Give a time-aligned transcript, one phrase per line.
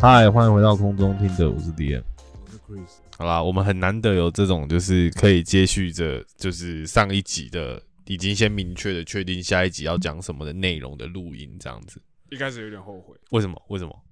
[0.00, 2.02] 嗨，欢迎回到空中听的，我是 D M。
[2.44, 12.00] 我是 Chris，好啦，我们很难得有这种，就是可以接续着，就是上一集的，已经先明确的确定下一集要讲什么的内容的录音，这样子。
[12.30, 13.60] 一开始有点后悔，为什么？
[13.68, 14.02] 为什么？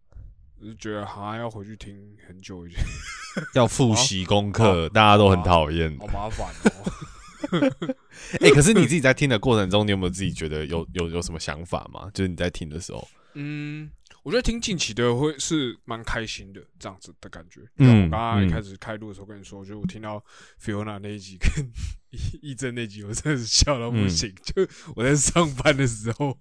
[0.61, 1.95] 我就觉得好像要回去听
[2.27, 2.81] 很久一点，
[3.55, 5.97] 要复习功课，大家都很讨厌。
[5.99, 7.95] 好麻烦哦。
[8.41, 12.09] 哎、 可是你自己在听的过程中，你有没有自己觉得有有有什么想法吗？
[12.15, 13.91] 就是你在听的时候，嗯，
[14.23, 17.61] 我觉得听近期的会是蛮开心的，这样子的感觉。
[17.79, 20.23] 嗯嗯，我刚刚一嗯开始开录的时候跟你说，就我听到
[20.63, 21.51] Fiona 那一集跟
[22.11, 24.33] 义义正那集，我真的是笑到不行。
[24.45, 26.39] 就我在上班的时候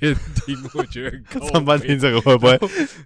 [0.00, 2.58] 边听，我觉得很靠 上班听这个会不会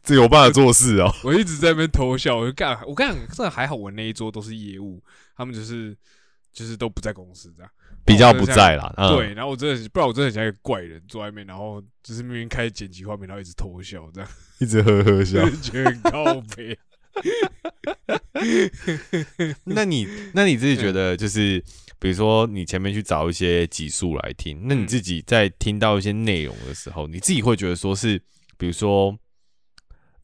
[0.04, 1.12] 这有办法做事哦？
[1.24, 5.02] 我一直在那边偷笑，我就干，我干，这还好，我那一桌都是业务，
[5.36, 5.96] 他们就是
[6.52, 7.72] 就是都不在公司这样。
[8.04, 14.28] 比较不在啦，嗯，对，然后我真的是，不然我真的很像一个怪人坐在那边，然后就是明明开剪辑画面，然后一直偷笑这样，
[14.58, 15.56] 一直呵呵笑就。
[15.62, 16.76] 觉得很靠背。
[19.64, 21.62] 那你那你自己觉得，就是
[21.98, 28.20] 比如说你前面去找一些集数来听，那你自己在听到一些内容的时候，你自己会觉得说是，
[28.56, 29.16] 比如说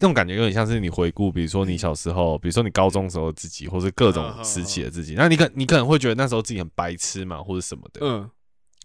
[0.00, 8.00] 那种感觉有点像是你回顾，比如说你小时候，比如说你高中时候的自己，或是各种时期的自己，那你可你可能会觉得那时候自己很白痴嘛，或者什么的。
[8.02, 8.30] 嗯，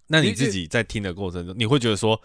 [0.08, 2.20] 那你你自己在听的过程中，你会觉得说，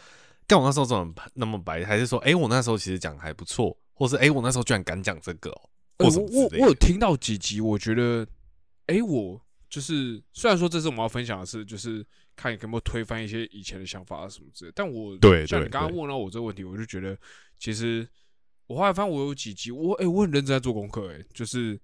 [0.46, 5.50] 干我那时候怎么那么白，还是说，哎、我那时候其实讲得还不错，或是哎、诶我那时候居然敢讲这个
[5.98, 8.26] 我我我有听到几集，我觉得，
[8.86, 12.02] 哎，我就是虽然说这次我们要分享的是，就是
[12.34, 17.18] 看有没有推翻一些以前的想法啊什么之类的，但我对对对你刚刚问到我这个问题，我就觉得
[17.58, 18.08] 其实
[18.68, 21.76] 我后来发现我有几集，我哎、我很认真在做功课，哎，就是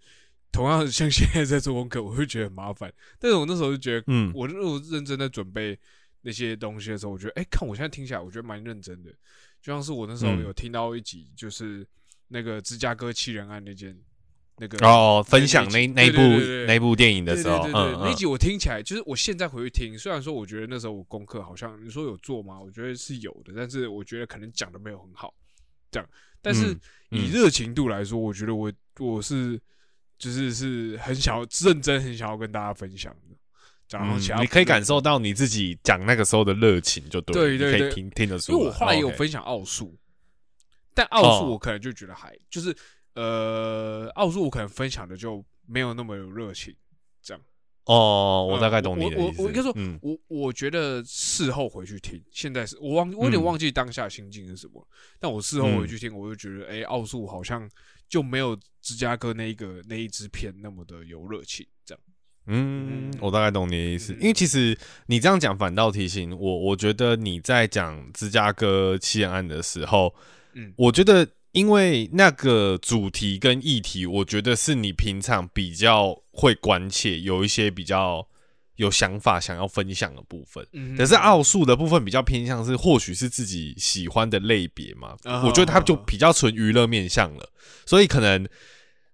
[0.52, 5.76] 同样像现在在做功课，我会觉得很麻烦，但是我那时候就觉得，嗯我那我认真在准备
[6.22, 9.10] 那些东西的时候，我觉得，哎、看我现在听起来，我觉得蛮认真的，
[9.60, 11.84] 就像是我那时候嗯有听到一集，就是
[12.28, 13.98] 那个芝加哥七人案那件。
[14.56, 16.20] 那个哦，分享那那部
[16.68, 22.60] 那部电影的时候，对对对对，嗯那集我听起来就是我现在回去听，虽然说我觉得那时候我功课好像你说有做吗？
[22.60, 25.34] 我觉得是有的，但是我觉得可能讲的没有很好，
[25.94, 26.09] 这样。
[26.43, 26.77] 但是
[27.10, 29.59] 以热情度来说，我觉得我我是
[30.19, 33.37] 就是是很想要认真，很想要跟大家分享的。
[33.91, 38.59] 然后嗯你可以感受到你自己讲那个时候的热情，就对，对对对可以听听得出来。
[38.59, 39.97] 因为我后来也有分享奥数，
[40.93, 42.75] 但奥数哦我可能就觉得还就是
[43.15, 46.75] 呃，奥数我可能分享的就没有那么有热情。
[47.86, 49.42] 哦，我呃大概懂你的我意思。
[49.42, 53.44] 我我应该说嗯，我我觉得事后回去听，现在是我忘我有点嗯。
[53.44, 54.86] 忘记当下心境是什么，
[55.20, 57.68] 但我事后回去听，我就觉得，哎、奥数好像
[58.08, 62.00] 就没有芝加哥那一个那一支片那么的有热情，这样。
[62.46, 70.14] 嗯嗯，我大概懂你的意思，嗯因为其实你这样讲反倒提醒我，我觉得你在讲芝加哥七人案的时候，
[70.54, 70.72] 嗯。
[70.76, 78.26] 我觉得因为那个主题跟议题，我觉得是你平常比较会关切，有一些比较
[78.74, 80.66] 有想法想要分享的部分。
[80.72, 87.48] 嗯可是奥数的部分比较偏向是，或许是自己喜欢的类别嘛，哦我觉得它就比较纯娱乐面向了，
[87.86, 88.44] 所以可能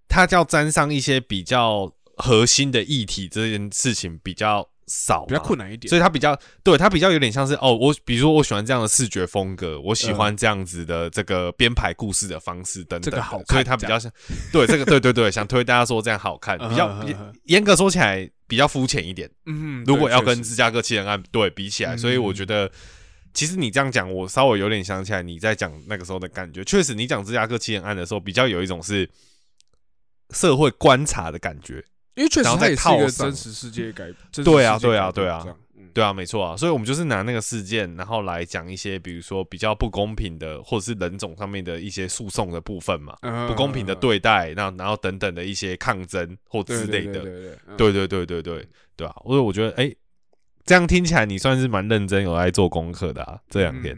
[0.08, 5.56] 它要沾上一些比较核心的议题，这件事情比较少，比较困。
[5.60, 5.88] 难一点。
[5.88, 14.10] 所以他比较对他比较有点像是哦，我比如说我喜欢这样的视觉风格，我喜欢这样子的这个编排故事的方式等等，这个好看所以他比较像
[14.50, 17.04] 对这个对对对，想推大家说这样好看，比较
[17.44, 19.30] 严格说起来比较肤浅一点。
[19.44, 22.70] 嗯，如果要跟芝加哥七人案对比起来，嗯所以我觉得，
[23.34, 26.64] 其实你这样讲，我稍微有点想起来你在讲那个时候的感觉。
[26.64, 29.08] 确实，你讲芝加哥七人案的时候，比较有一种是
[30.30, 31.84] 社会观察的感觉。
[32.14, 35.44] 因为确实它也是一个真实世界改，真实对啊对啊对啊
[35.92, 47.20] 对啊，没错啊，所以我们就是拿那个事件，然后来讲一些，比如说比较不公平的，或者是人种上面的一些诉讼的部分嘛，嗯不公平的对待，那然后等等的一些抗争或之类的。
[47.76, 49.14] 对对对对嗯对对啊！
[49.24, 49.92] 所以我觉得，哎、
[50.64, 53.40] 这样听起来你算是蛮认真有在做功课的啊。
[53.48, 53.96] 这两天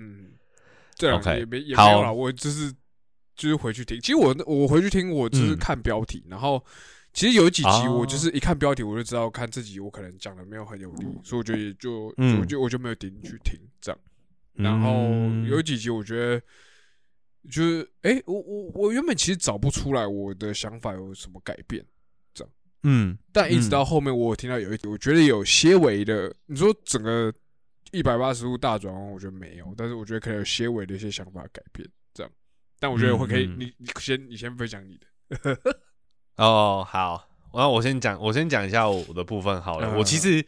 [1.13, 2.73] ，OK，天也没也没好我就是
[3.37, 4.01] 就是回去听。
[4.01, 6.65] 其实我我回去听，我就是嗯看标题，然后
[7.13, 14.01] 其实有几集哦我就是一看标题我就知道，看这集我可能讲的没有很有力，所以我觉得也就嗯我就我就没有点进去听这样。
[14.55, 16.41] 然后嗯有几集我觉得
[17.51, 21.85] 就是，哎、我我我原本其实找不出来我的想法有什么改变，
[22.33, 22.53] 这样
[22.85, 27.33] 嗯但一直嗯到后面我有听到有一集，我觉得有些微的，你说整个
[27.91, 32.33] 一百八十度大转弯，我觉得没有，但是我觉得可能有些微的一些想法改变，这样。
[32.79, 35.59] 但我觉得我可以，你你先你先分享你的。
[36.43, 39.87] 哦，好，那我先讲，我先讲一下我的部分好了。
[39.87, 40.45] 嗯我其实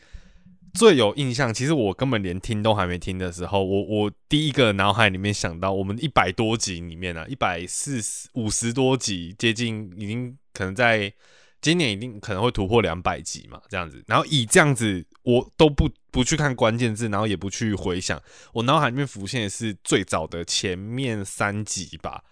[0.73, 11.13] 最有印象，其实我根本连听都还没听的时候，我我第一个脑海里面想到，我们一百多集里面啊，一百四十五十多集，接近已经可能在
[11.61, 14.03] 今年一定可能会突破两百集嘛，这样子。
[14.09, 18.21] 然后以这样子，我都不不去看关键字，然后也不去回想，
[18.53, 22.25] 我脑海里面浮现的是最早的前面三集吧。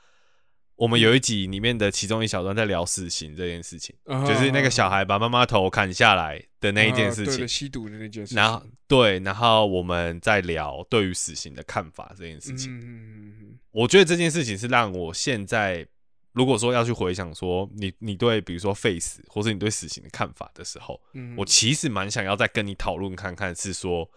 [0.82, 3.94] 我们有一集里面的其中一小段在聊死刑这件事情，
[4.26, 8.36] 就是那个小孩把妈妈头砍下来的那一件事情吸毒的那件事情。
[8.36, 12.80] 然后对，然后我们在聊对于死刑的看法这件事情。
[12.80, 15.86] 嗯我觉得这件事情是让我现在
[16.32, 24.10] 如果说要去回想说你你对比如说废死或是你对死刑的看法的时候，嗯，我其实蛮想要再跟你讨论看看，是说，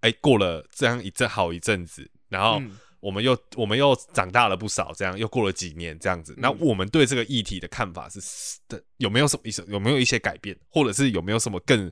[0.00, 8.20] 哎、过了这样一阵好一阵子，然后嗯我们又我们又长大了不少，这样又过了几年这样子，那嗯我们对这个议题的看法是
[8.68, 11.90] 的有没有什么一些有没有一些改变，或者是有没有什么更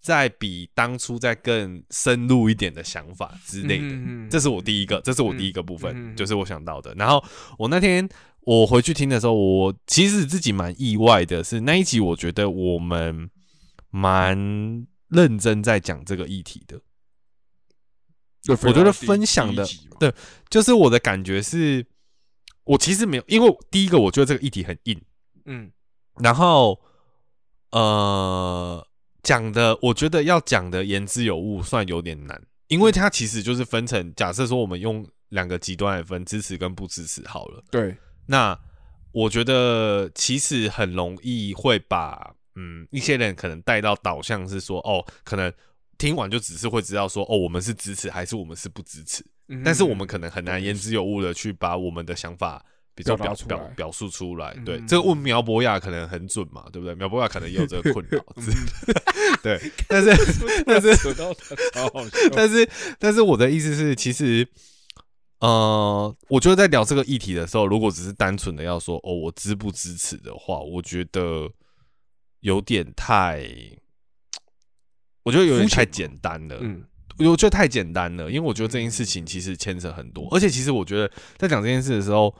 [0.00, 3.84] 在比当初再更深入一点的想法之类的？
[3.84, 6.92] 嗯这是我第一个，这是我第一个部分，嗯嗯就是我想到的。
[6.94, 7.24] 然后
[7.56, 8.08] 我那天
[8.40, 13.30] 我回去听的时候，我其实自己蛮意外的是，那一集我觉得我们
[13.90, 14.36] 蛮
[15.08, 16.80] 认真在讲这个议题的。
[18.44, 19.66] 就我觉得分享的
[19.98, 20.12] 对
[20.50, 21.84] 就是我的感觉是，
[22.64, 25.00] 我其实没有，因为第一个我觉得这个议题很硬，
[25.46, 25.72] 嗯。
[26.20, 26.80] 然后
[27.72, 28.86] 呃
[29.22, 37.64] 讲的，我觉得要讲的言之有物，算有点难，因为它其实就是分成，假设说我们用两个极端来分，支持跟不支持好了。
[37.70, 38.56] 对，那
[39.10, 45.52] 我觉得其实很容易会把嗯一些人可能带到导向是说，哦，可能
[45.98, 52.64] 听完就只是会知道说，哦，我们是支持还是我们是不支持，嗯但是我们可能很难言之有物的去把我们的想法。
[52.96, 56.94] 比较表表表表述出来，对、嗯这个问苗博雅可能很准嘛，对不对？
[56.94, 58.24] 苗博雅可能也有这个困 扰，
[59.42, 59.60] 对，
[59.90, 60.10] 但是
[60.64, 60.96] 但是。
[62.32, 62.70] 但是，
[63.00, 64.46] 但是我的意思是，其实，
[65.40, 71.50] 呃，我觉得在聊这个议题的时候，如果只是单纯的要说哦，我支不支持的话，我觉得
[72.42, 73.44] 有点太，
[75.24, 76.56] 我觉得有点太简单了。
[76.60, 76.84] 嗯。
[77.16, 82.34] 我觉得太简单了，因为我觉得这件事情其实牵扯很多，而且其实我觉得在讲这件事的时候，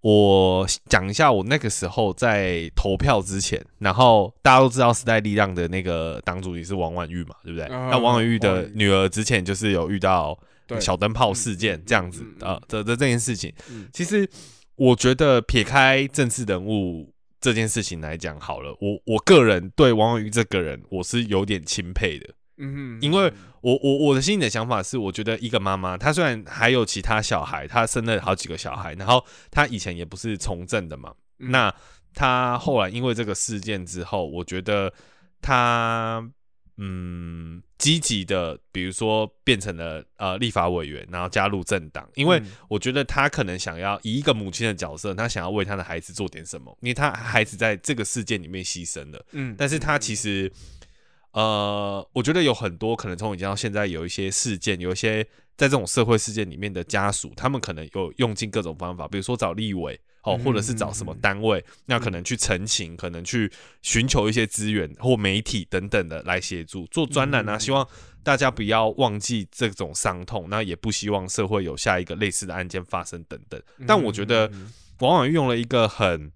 [0.00, 7.66] 我讲一下我那个时候在投票之前，然后大家都知道时代力量的那个党主席是王婉玉嘛，对不对？
[7.66, 8.68] 啊那王婉玉王婉玉。
[8.68, 10.38] 的女儿之前就是有遇到
[10.78, 13.88] 小灯泡事件嗯这样子嗯嗯呃的的这件事情，嗯。
[13.92, 14.28] 其实
[14.76, 17.11] 我觉得撇开政治人物
[17.42, 22.34] 这件事情来讲好了，我我个人对王文玉这个人我是有点钦佩的。
[22.58, 31.74] 嗯，因为我我我的心里的想法是，我觉得一个妈妈，她虽然还有其他小孩，她生了好几个小孩，然后她以前也不是从政的嘛，嗯那
[32.14, 34.92] 她后来因为这个事件之后，我觉得
[35.40, 36.24] 她
[36.76, 42.46] 嗯积极的，比如说变成了呃立法委员，然后加入政党，因为嗯。
[42.68, 49.24] 我觉得他可能想要以一个母亲的角色，他想要为他的孩子做点什么，因为他孩子在这个事件里面牺牲了。
[49.32, 50.50] 嗯，但是他其实，
[51.32, 55.22] 呃，我觉得有很多可能从以前到现在有一些事件，有一些
[55.56, 63.50] 在这种社会事件里面的家属，他们可能有用尽各种方法，比如说找立委哦，或者是找什么单位，那可能去澄清，可能去
[63.82, 67.86] 寻求一些资源或媒体等等的来协助做专栏啊，嗯希望
[68.22, 73.60] 大家不要忘记这种伤痛，那也不希望社会有下一个类似的案件发生等等。
[73.86, 76.30] 但我觉得嗯往往用了一个很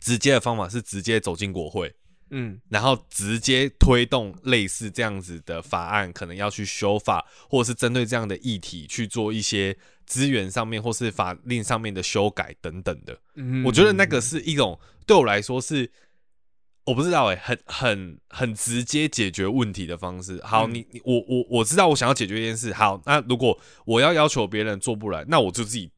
[0.00, 1.94] 直接的方法，是直接走进国会。
[2.30, 9.74] 嗯然后直接推动类似这样子的法案，可能要去修法，或者是针对这样的议题去做一些
[10.08, 13.16] 资源上面或是法令上面的修改等等的。
[13.36, 15.88] 嗯我觉得那个是一种对我来说是，
[16.84, 20.40] 我不知道哎、很很很直接解决问题的方式。
[20.42, 25.90] 好，嗯你你我我我知道我想要解决一件事，好，那如果我要要求别人做不来，那我就自己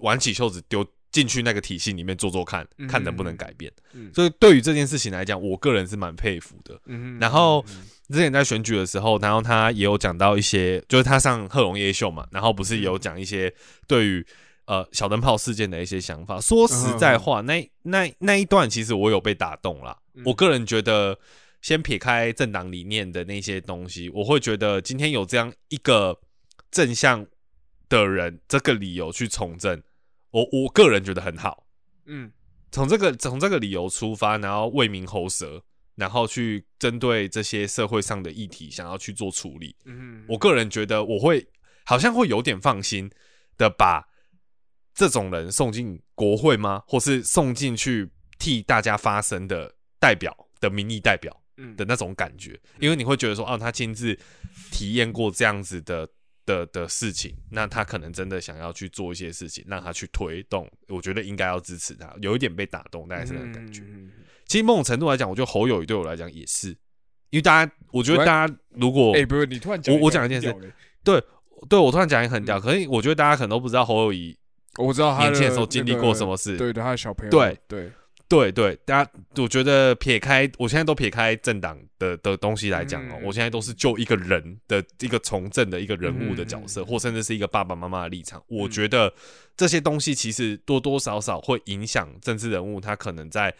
[0.00, 3.72] 挽起袖子丢进去那个体系里面做做看，嗯看能不能改变。
[3.92, 6.80] 嗯所以对于这件事情来讲，我个人是蛮佩服的。
[6.86, 7.64] 嗯然后
[8.08, 13.52] 之前在选举的时候，然后他也有讲到一些，就是他上贺龙夜秀嘛，然后不是有讲一些
[13.86, 14.26] 对于
[14.66, 16.40] 呃小灯泡事件的一些想法。
[16.40, 19.98] 说实在话，那那那一段其实我有被打动啦。
[20.14, 21.18] 嗯我个人觉得，
[21.60, 26.20] 先撇开政党理念的那些东西，我会觉得今天有这样一个
[26.70, 27.26] 正向
[27.88, 29.82] 的人，这个理由去从政，
[30.30, 31.66] 我我个人觉得很好。
[32.06, 32.30] 嗯
[32.70, 35.62] 从这个从这个理由出发，然后为民喉舌，
[35.96, 39.74] 然后去针对这些社会上的议题想要去做处理。
[39.84, 41.46] 嗯，我个人觉得我会
[41.84, 43.10] 好像会有点放心
[43.56, 44.04] 的把
[44.94, 46.82] 这种人送进国会吗？
[46.86, 54.18] 或是送进去替大家发声的代表的民意代表嗯的那种感觉，因为你会觉得说，哦，他亲自
[54.70, 56.08] 体验过这样子的
[56.44, 63.82] 的的事情，那他可能真的想要去做一些事情，让他去推动，我觉得应该要支持他，有一点被打动，大概是那个感觉。
[63.82, 64.10] 嗯
[64.54, 66.68] 其实某种程度来讲，我觉得侯友谊对我来讲也是，
[67.30, 70.72] 因为大家，我觉得大家如果哎，不是你突然讲我我个讲一件事很屌嘞。
[71.68, 72.44] 对我突然讲一个很嗯。
[72.44, 74.38] 屌，可是我觉得大家可能都不知道侯友谊
[74.78, 76.56] 我知道他年轻的时候那经历过什么事。
[76.56, 77.58] 对的，他的小朋友，对。
[77.66, 77.90] 对，
[78.28, 83.22] 对对，大家我觉得撇开，我现在都撇开政党的的东西来讲哦，嗯。
[83.24, 86.86] 我现在都是就一个人的一个从政的一个人物的角色，嗯。
[86.86, 88.40] 或甚至是一个爸爸妈妈的立场。
[88.46, 89.12] 我嗯觉得
[89.56, 93.52] 这些东西其实多多少少会影响政治人物，他可能在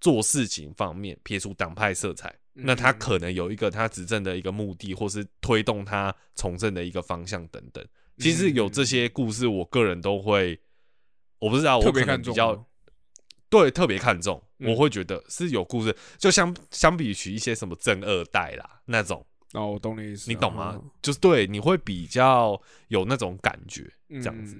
[0.00, 7.84] 做事情方面撇除党派色彩，那他嗯可能有一个他执政的一个目的，或是推动他从政的一个方向等等。
[8.18, 10.60] 其实有这些故事，我个人都会，
[11.38, 12.66] 我不知道，我可能比较
[13.48, 15.96] 对特别看重，嗯我会觉得是有故事。
[16.16, 20.90] 就相相比起一些什么正二代啦那种，哦，我懂你意思，你懂吗嗯？
[21.00, 23.88] 就是对你会比较有那种感觉。
[24.10, 24.56] 这样子。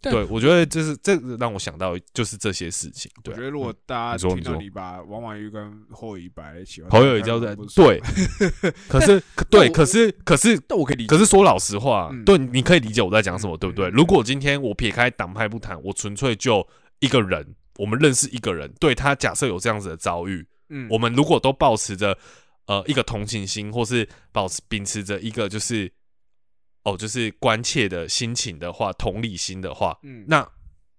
[0.00, 0.24] 对。
[0.30, 3.10] 我觉得这是这让我想到就是这些事情。
[3.24, 8.00] 我觉得如果嗯大家听到你把王婉玉跟侯友谊摆在一起，侯友谊交在对，
[8.88, 12.24] 可是可对，可是可是但我可以理解，可是说老实话，嗯。
[12.24, 13.86] 对，你可以理解我在讲什么，嗯对不对？
[13.88, 13.92] 嗯。
[13.92, 16.66] 如果今天我撇开党派不谈，我纯粹就
[17.00, 20.88] 一个人，我们认识一个人，对他假设有这样子的遭遇，嗯。
[20.90, 22.16] 我们如果都保持着
[22.66, 25.90] 呃一个同情心，或是保持秉持着一个就是
[26.84, 30.46] 哦就是关切的心情的话，同理心的话，嗯那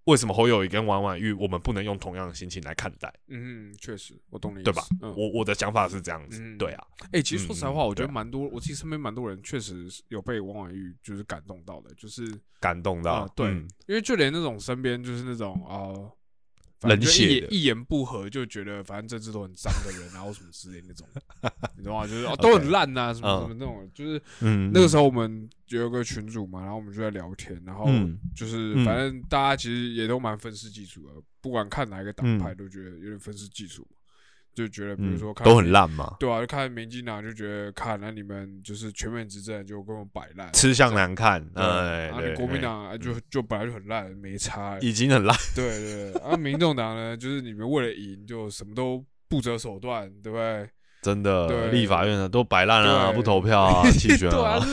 [0.06, 4.84] 为什么侯友谊跟王婉玉我们不能用同样的心情来看待，嗯，确实，我懂你意思，对吧？
[5.02, 15.94] 嗯，我我的想法是这样子，嗯对啊，哎、其实说实在话，嗯我觉得蛮多，我其实身边蛮多人确实有被王婉玉就是感动到的，就是感动到啊，对，嗯因为就连那种身边就是那种啊。
[16.90, 21.08] 冷血一言不合就觉得反正政治都很脏的人， 然后什么之类那种，
[21.78, 22.06] 你懂吗？
[22.08, 28.18] 就是哦都很烂呐、什么什么那种，就是嗯那个时候我们有个群主嘛，然后我们就在聊天，然后嗯。
[28.36, 28.86] 就是嗯。
[28.86, 32.58] 反正大家其实也都蛮愤世嫉俗的，不管看哪一个党派嗯。
[32.58, 33.98] 都觉得有点愤世嫉俗嘛，
[34.54, 42.62] 就觉得比如嗯说看都很烂嘛，对啊，就看民进党就觉得，看那你们就是全面执政就跟我摆烂，吃相难看，对，哎，然后对你国民哎。
[42.62, 50.70] 党啊就就本来就很烂，没差，已经很烂，对对对，啊， 民众党呢，就是你们为了赢就什么都不择手段，对不对？
[51.02, 51.72] 真的，对。
[51.72, 54.66] 立法院的都摆烂啊，不投票啊， 弃权 对啊啊，，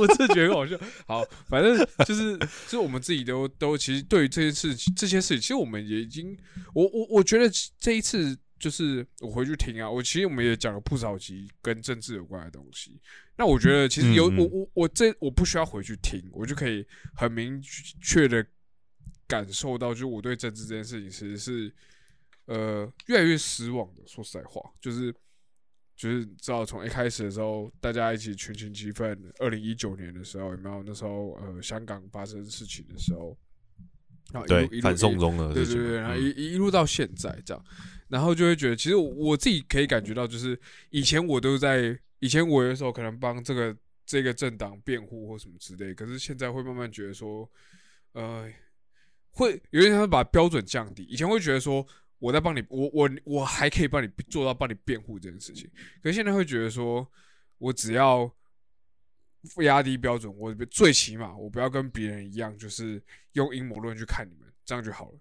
[0.00, 0.76] 我真的觉得很好笑。
[1.06, 6.36] 好，反正就是就是我们自己都都其实对于这些事情这些事情，其实我们也已经，
[6.74, 7.48] 我我我觉得
[7.78, 13.00] 这一次就是我回去听啊，我其实我们也讲了不少集跟政治有关的东西。
[13.36, 16.86] 那我觉得其实有、我我我这我不需要回去听，我就可以
[17.16, 17.60] 很明
[18.02, 18.46] 确的
[19.26, 21.74] 感受到，就是我对政治这件事情其实是
[22.44, 24.02] 呃越来越失望的。
[24.06, 25.10] 说实在话，就是
[25.96, 29.32] 就是知道从一开始的时候，大家一起群情激愤。
[29.38, 33.34] 二零一九年的时候，有没有那时候呃香港发生事情的时候，
[34.46, 37.64] 对，反送中的事情嘛，对对对，然后嗯一一路到现在这样，
[38.08, 40.58] 然后就会觉得，其实我我自己可以感觉到，就是
[40.90, 47.48] 以前我都在，以前我有的时候可能帮这个这个政党辩护或什么之类，可是现在会慢慢觉得说，
[48.12, 48.50] 呃，
[49.30, 51.04] 会有点像把标准降低。
[51.04, 51.86] 以前会觉得说
[52.18, 55.70] 我在帮你，我我我还可以帮你做到帮你辩护这件事情，
[56.02, 57.06] 可是现在会觉得说
[57.58, 58.30] 我只要
[59.62, 65.18] 压低标准，我最起码我不要跟别人一样，就是用阴谋论去看你们，这样就好了。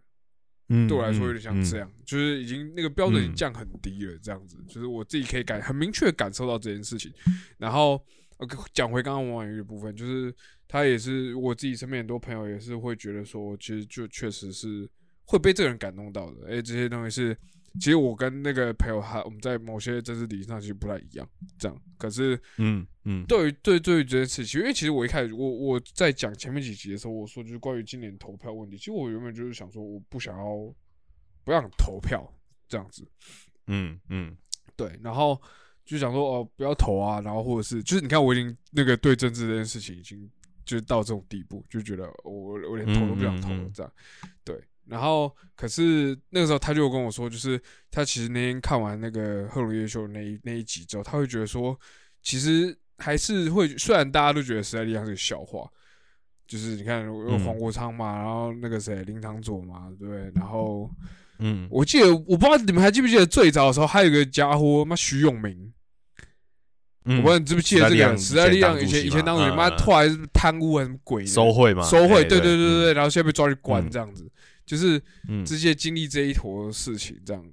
[0.72, 7.12] 嗯对我来说有点像这嗯样，就是已经那个标准已经嗯降很低了，这样子，就是我自己可以感很明确感受到这件事情。
[7.58, 7.94] 然后
[8.38, 10.32] 呃讲回刚刚王婉瑜的部分，就是
[10.68, 14.88] 他也是我自己身边很多朋友也是会觉得说，其实就确实是
[15.24, 16.48] 会被这个人感动到的。
[16.48, 17.38] 哎，这些东西是，
[17.76, 21.82] 其实我跟那个朋友他我们在某些政治理性上其实不太一样，这样。
[21.98, 23.26] 可是嗯嗯。
[23.28, 30.46] 对于对对于这件事情，因为其实我一开始我我在讲前面几集的时候，我说就是关于今年投票问题，其实我原本就是想说，我不想要
[31.44, 32.26] 不让投票
[32.68, 33.08] 这样子，
[33.68, 34.36] 嗯嗯。
[34.76, 35.40] 对，然后
[35.84, 40.30] 就想说哦不要投啊，然后或者是就是你看我已经那个对政治这件事情已经
[40.64, 43.92] 就是到这种地步，就觉得我我连投都不想投了这样，
[44.46, 44.56] 对，
[44.90, 51.78] 然后可是那个时候他就跟我说，就是他其实那天看完那个赫鲁夜秀那一那一集之后，他会觉得说，
[52.22, 55.70] 其实还是会，虽然大家都觉得时代力量是个笑话，
[56.48, 57.40] 就是你看有嗯。
[57.46, 60.32] 黄国昌嘛，然后那个谁林堂佐嘛，对不对？
[60.36, 60.90] 然后
[61.40, 65.72] 嗯，我记得我不知道你们还记不记得最早的时候，还有一个家伙，妈徐永明，
[67.06, 67.18] 嗯。
[67.18, 73.90] 我不知道你记不记得这个人时时代力量以前前以前当主席，当主席嘛嗯妈后来是贪污还是什么鬼收贿嘛，收贿，哎对对对对然后现在被抓去关嗯。
[73.90, 74.30] 这样子，
[74.70, 77.44] 就是嗯直接经历这一坨事情这样。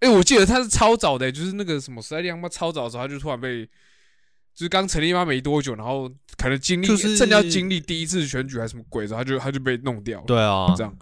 [0.00, 6.06] 哎，我记得他是超早的，就是那个什么时代力量妈超早的时候，他就突然被，就是刚成立嘛没多久，然后
[6.36, 10.94] 可能经历就是正要经历第一次选举还是什么鬼然后，他就他就被弄掉了，对啊，这样。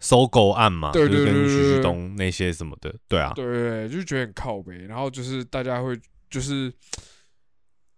[0.00, 4.86] 收购案嘛，对对对对对旭东那些什么的，对啊，对对对，就觉得很靠北。
[4.86, 5.94] 然后就是大家会
[6.30, 6.72] 就是，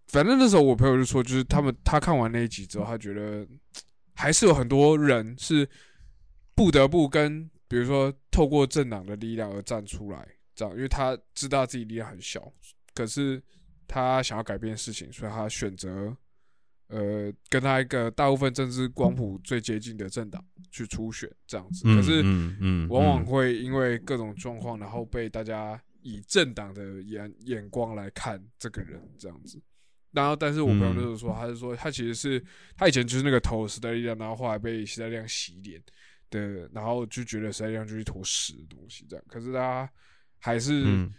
[0.09, 3.47] 反正那时候我朋友就说，就是他们他看完那一集之后，他觉得
[4.15, 5.65] 还是有很多人是
[6.55, 12.51] 不得不跟，比如说透过政党的力量而站出来，这样，因为他知道自己力量很小，
[12.93, 13.41] 可是
[13.87, 16.15] 他想要改变事情，所以他选择。
[16.89, 29.59] 呃，跟他一个大部分政治光谱最接近的政党去初选这样子，嗯可是嗯嗯，往往嗯会因为各种状况，然后被大家以政党的眼眼光来看这个人这样子。
[30.11, 32.43] 然后，但是我朋友那时候说，他是说他其实是
[32.77, 35.81] 他以前就是那个投时代力量，然后后来被时代力量洗脸
[36.41, 39.25] 的，然后就觉得时代力量就是一坨屎的东西这样。
[39.27, 39.89] 可是他
[40.39, 41.13] 还是、嗯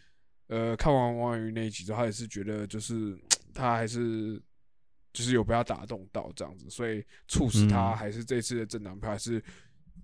[0.46, 3.18] 呃看完王婉瑜那一集之后，他也是觉得就是
[3.54, 4.40] 他还是
[5.12, 9.42] 就是有被他打动到这样子，所以促使他嗯还是这次的政党票还是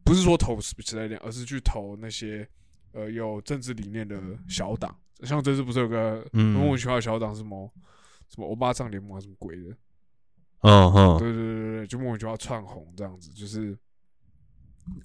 [0.02, 2.48] 不是说投时代力量，而是去投那些
[2.92, 4.98] 呃有政治理念的小党。
[5.24, 7.70] 像这次不是有个嗯莫名其妙的小党是什么
[8.28, 9.76] 什么欧巴桑联盟还是什么鬼的？
[10.62, 13.30] 嗯哼，对对对对对，就莫名其妙窜红这样子。
[13.32, 13.78] 就是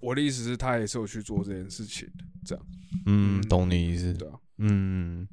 [0.02, 2.66] 我的意思是，他也是有去做这件事情的，这样
[3.06, 5.28] 嗯，嗯懂你意思，对啊，嗯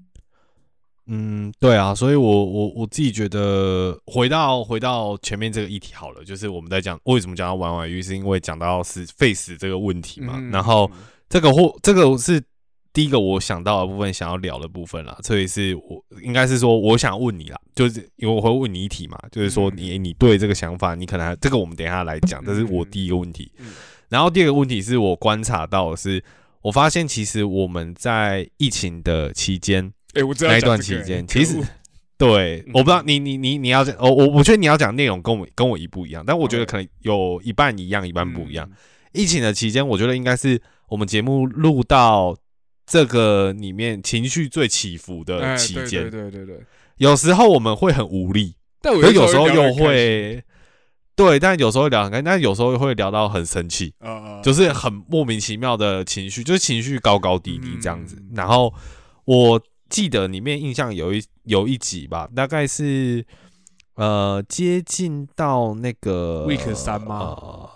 [1.07, 10.91] 嗯，对啊，所以我我我自己觉得，回到回到前面这个议题好了，就是我们在讲为什么讲到玩玩鱼，是因为讲到是 face 这个问题嘛，嗯然后
[11.29, 12.41] 这个或这个是
[12.93, 23.73] 第一个我想到的部分，想要聊的部分啦，所以是我应该是说我想问你啦，就是因为我会问你一题嘛，就是说嗯你你对这个想法，你可能还这个我们等一下来讲，这是我第一个问题嗯，
[24.13, 26.23] 然后第二个问题是我观察到的是，
[26.61, 29.91] 我发现其实我们在疫情的期间。
[30.13, 31.65] 哎、我知道那一段期间，其实恶
[32.19, 38.69] 对，嗯我不知道你你你你要讲，我我我觉得你要讲内容跟我跟我一不一样，但我觉得可能有一半一样，一半不一样。
[38.71, 38.77] 嗯
[39.15, 42.37] 疫情的期间，我觉得应该是我们节目录到
[42.87, 46.61] 这个里面情绪最起伏的期间，对对对对，
[46.97, 50.45] 有时候我们会很无力，但有时候又会。
[51.25, 53.95] 对，但有时候聊很开心，但有时候会聊到很生气，
[54.43, 58.17] 就是很莫名其妙的情绪，就是情绪高高低低这样子。
[58.19, 58.75] 嗯然后
[59.25, 63.25] 我记得里面印象有一有一集吧，大概是
[63.95, 67.71] 呃接近到那个 Week 三吗呃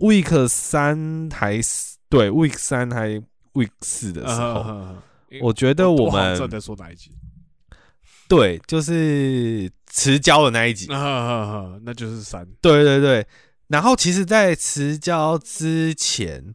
[0.00, 3.08] ？Week 三还是对 Week 三还
[3.54, 5.02] Week 四的时候，啊
[5.40, 7.10] 我觉得我们说哪一集
[8.28, 12.48] 对就是迟交的那一集，啊啊啊，那就是三。
[12.62, 13.26] 对对对，
[13.68, 16.54] 然后其实，在迟交之前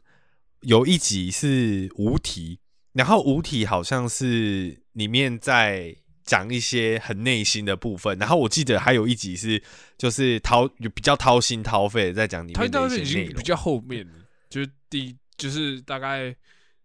[0.61, 2.59] 有一集是无题，
[2.93, 9.61] 然后无题好像是里面在讲一些很内心的部分，然后我记得还有一集是
[9.99, 13.29] 就是掏有比较掏心掏肺的在讲里他面的当时已一些内容。
[13.29, 14.13] 经比较后面了，
[14.49, 16.35] 就是第就是大概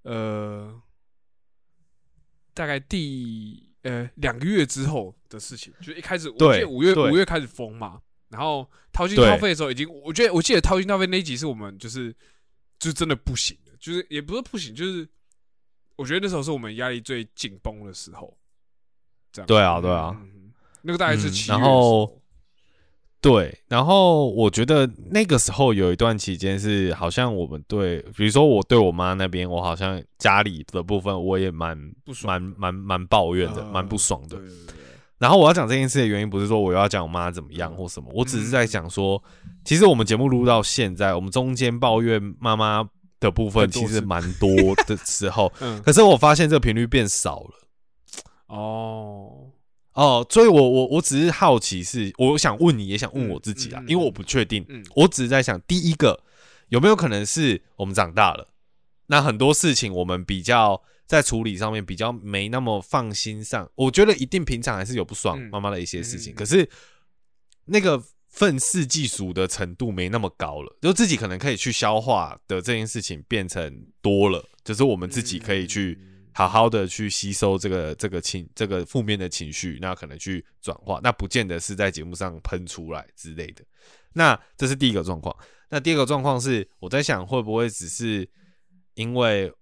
[0.02, 0.78] 呃
[2.52, 12.14] 大概第呃两个月之后的事情，就是一开始我记得五月五月开始封嘛，然后掏心掏肺的时候已经，我觉得我记得掏心掏肺那一集是我们就是
[12.78, 15.08] 就真的不行了，就是也不是不行，就是
[15.96, 18.36] 我觉得那时候是我们压力最紧绷的时候，
[19.32, 20.16] 这样对啊对啊
[20.82, 21.58] 那个大概是嗯七月。
[23.22, 34.36] 对，然后我觉得那个时候有一段期间是好像我们对，比如说我对我妈那边，我好像家里的部分我也蛮不爽蛮蛮蛮抱怨的，呃蛮不爽的
[35.18, 39.22] 然后我要讲这件事的原因，不是说我要讲我妈怎么样或什么，我只是在讲说，
[39.64, 42.84] 其实我们节目录到现在，我们中间抱怨妈妈
[43.20, 44.48] 的部分其实蛮 多
[44.84, 47.50] 的时候，嗯，可是我发现这个频率变少了。
[48.48, 49.41] 哦，
[49.94, 56.22] 哦，所以我我我只是好奇是，我想问你，也想问我自己啊，嗯嗯嗯因为我不确定，嗯我只是在想，第一个
[56.68, 58.48] 有没有可能是我们长大了，
[59.08, 66.66] 那很多事情我们比较在处理上面比较没那么放心上，我觉得一定平常还是有不爽嗯妈妈的一些事情，可是
[67.66, 75.98] 那个愤世嫉俗的程度没那么高了，就自己可能可以去消化的这件事情变成多了，就是我们自己可以去。
[76.34, 83.64] 好好的去吸收这个这个情这个负面的情绪，那可能去转化，那不见得是在节目上喷出来之类的。
[84.12, 85.34] 那这是第一个状况。
[85.68, 88.28] 那第二个状况是，我在想会不会只是
[88.94, 89.52] 因为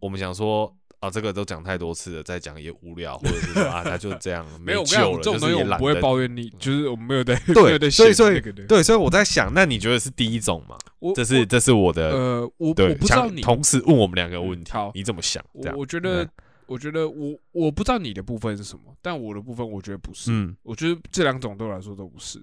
[0.00, 8.40] 我们想说啊，这个都讲太多次了，再讲也无聊，或者是说啊，他就这样 没有，救了，这种东西我不会抱怨你，就是我们没有在对 有对，在所以所以。
[8.40, 10.78] 对，所以我在想，那你觉得是第一种吗？
[11.00, 15.44] 我这是这是我的呃，我我不知道你，同时问我们两个问题，好你怎么想？
[15.54, 16.30] 这我样，我觉得嗯
[16.66, 20.30] 我觉得我我不知道你的部分是什么，但我的部分我觉得不是。
[20.30, 22.40] 嗯我觉得这两种对我来说都不是。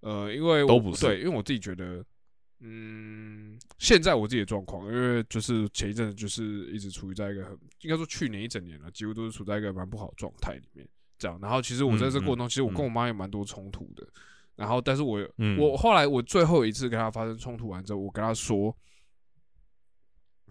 [0.00, 2.04] 呃，因为都不是对，因为我自己觉得，
[2.60, 10.88] 嗯，现在我自己的状况，因为就是前一阵子就是一直处于在一个很，应该说去年一整年了，几乎都是处在一个蛮不好的状态里面。
[11.18, 14.06] 这样，然后其实我在这嗯过程中，其实我跟嗯我妈也蛮多冲突的。
[14.54, 18.74] 然后，但是我嗯我后来我最后一次跟她发生冲突完之后，我跟她说，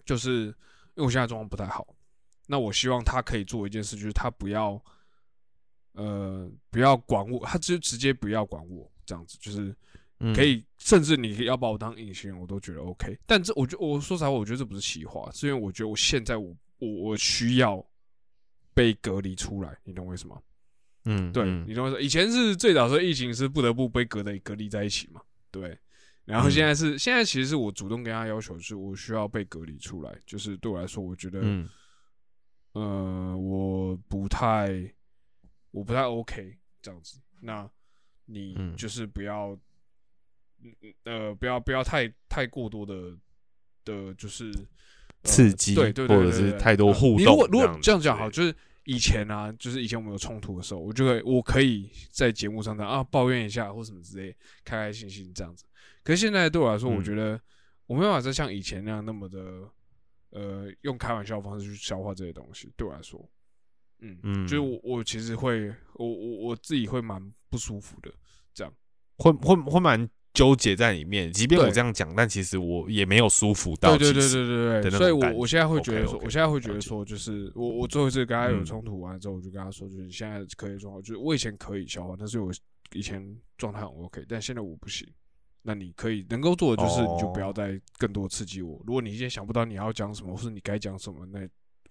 [0.06, 0.54] 就是因
[0.96, 1.86] 为我现在状况不太好，
[2.48, 4.84] 那我希望她可以做一件事，就是她不要，
[5.94, 9.76] 呃，不要管我，她就直接不要管我，这样子，就是嗯
[10.34, 13.18] 可以，甚至你要把我当隐形人，我都觉得 OK。
[13.26, 17.86] 但这我觉我说实话，我觉得这不是气话，是因为我觉得我现在我我我需要
[18.74, 20.42] 被隔离出来，你懂我意思吗？
[21.06, 22.04] 嗯，对，嗯你懂我意思。
[22.04, 25.78] 以前是最早的时候，疫情是不得不被隔离隔离在一起嘛，对。
[26.24, 31.70] 然后嗯现在是、现在其实是我主动跟他要求，是我需要被隔离出来，就是对我来说，我觉得，嗯
[32.72, 34.92] 呃，我不太，
[35.70, 37.20] 我不太 OK 这样子。
[37.40, 37.70] 那
[38.26, 39.60] 你嗯就是不要，嗯
[41.04, 43.16] 呃，不要不要太太过多的
[43.84, 44.62] 的，就是、呃
[45.24, 55.66] 刺激对对对或者是太多呃互你如果如果这样讲好，就是以前啊，就是以前我们有冲突的时候，我就会我可以在节目上啊抱怨一下或什么之类，开开心心这样子。
[56.04, 57.42] 可是现在对我来说，我嗯觉得
[57.88, 59.40] 我没办法再像以前那样那么的
[60.30, 62.72] 呃用开玩笑的方式去消化这些东西。
[62.78, 63.28] 对我来说，
[64.02, 68.14] 嗯嗯就是我我其实会我我我自己会蛮不舒服的。
[68.54, 68.72] 这样
[69.18, 71.32] 会会会蛮纠结在里面。
[71.32, 73.98] 即便我这样讲，但其实我也没有舒服到。
[73.98, 82.52] 对对对对对对，所以我我现在会觉得说我现在会觉得说，就是我我最后一次跟他有嗯冲突完之后，我就跟他说，就是现在可以状况，就是我以前可以消化，但是我
[82.94, 83.26] 以前
[83.58, 85.08] 状态很 OK，但现在我不行。
[85.68, 88.80] 那你可以能够做的就是，你就不要哦再更多刺激我。
[88.86, 91.40] 如果你现在想不到你要讲什么，或是你该讲什么，那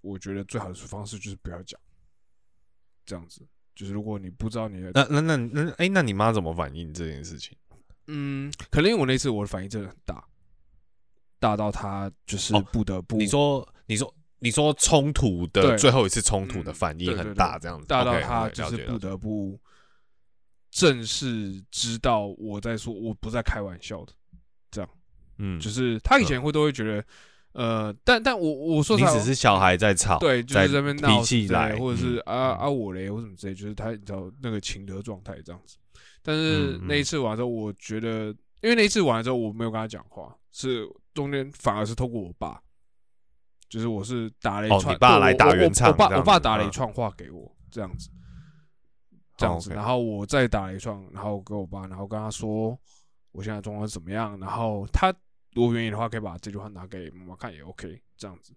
[0.00, 1.80] 我觉得最好的方式就是不要讲。
[3.04, 3.42] 这样子，
[3.74, 7.58] 就是如果你不知道你的那那那那哎，那你妈怎么反应这件事情？
[8.06, 10.24] 嗯，可能因为我那次我的反应真的很大，
[11.38, 15.78] 大到他就是哦不得不、你说你说你说冲突的对。
[15.78, 17.86] 最后一次冲突的嗯反应很大，这样子。
[17.86, 19.58] 大到他就是不得不
[20.70, 24.12] 正式知道我在说，我不在开玩笑的。
[24.70, 24.90] 这样。
[25.38, 27.04] 嗯，就是他以前会都会觉得，
[27.52, 35.76] 呃，但但我我说你只是小孩在吵，对，就在是在那边闹之类气来，或者是嗯啊啊我嘞或什么之类，就是他你知道那个情德状态这样子。
[36.26, 38.28] 但是那一次完之后，我觉得，
[38.62, 42.58] 因为那一次完了之后，我没有跟他讲话，是中间反而是透过我爸，
[43.68, 48.08] 就是我是打了一哦串，你爸来打对我我圆场我爸我爸打了一串话给我，这样子，
[49.36, 52.74] 这样子然后我再打了一串，然后给我爸，然后跟他说
[53.32, 55.14] 我现在状况是怎么样，然后他
[55.52, 58.54] 如果愿意的话，可以把这句话拿给妈妈看也 OK，这样子。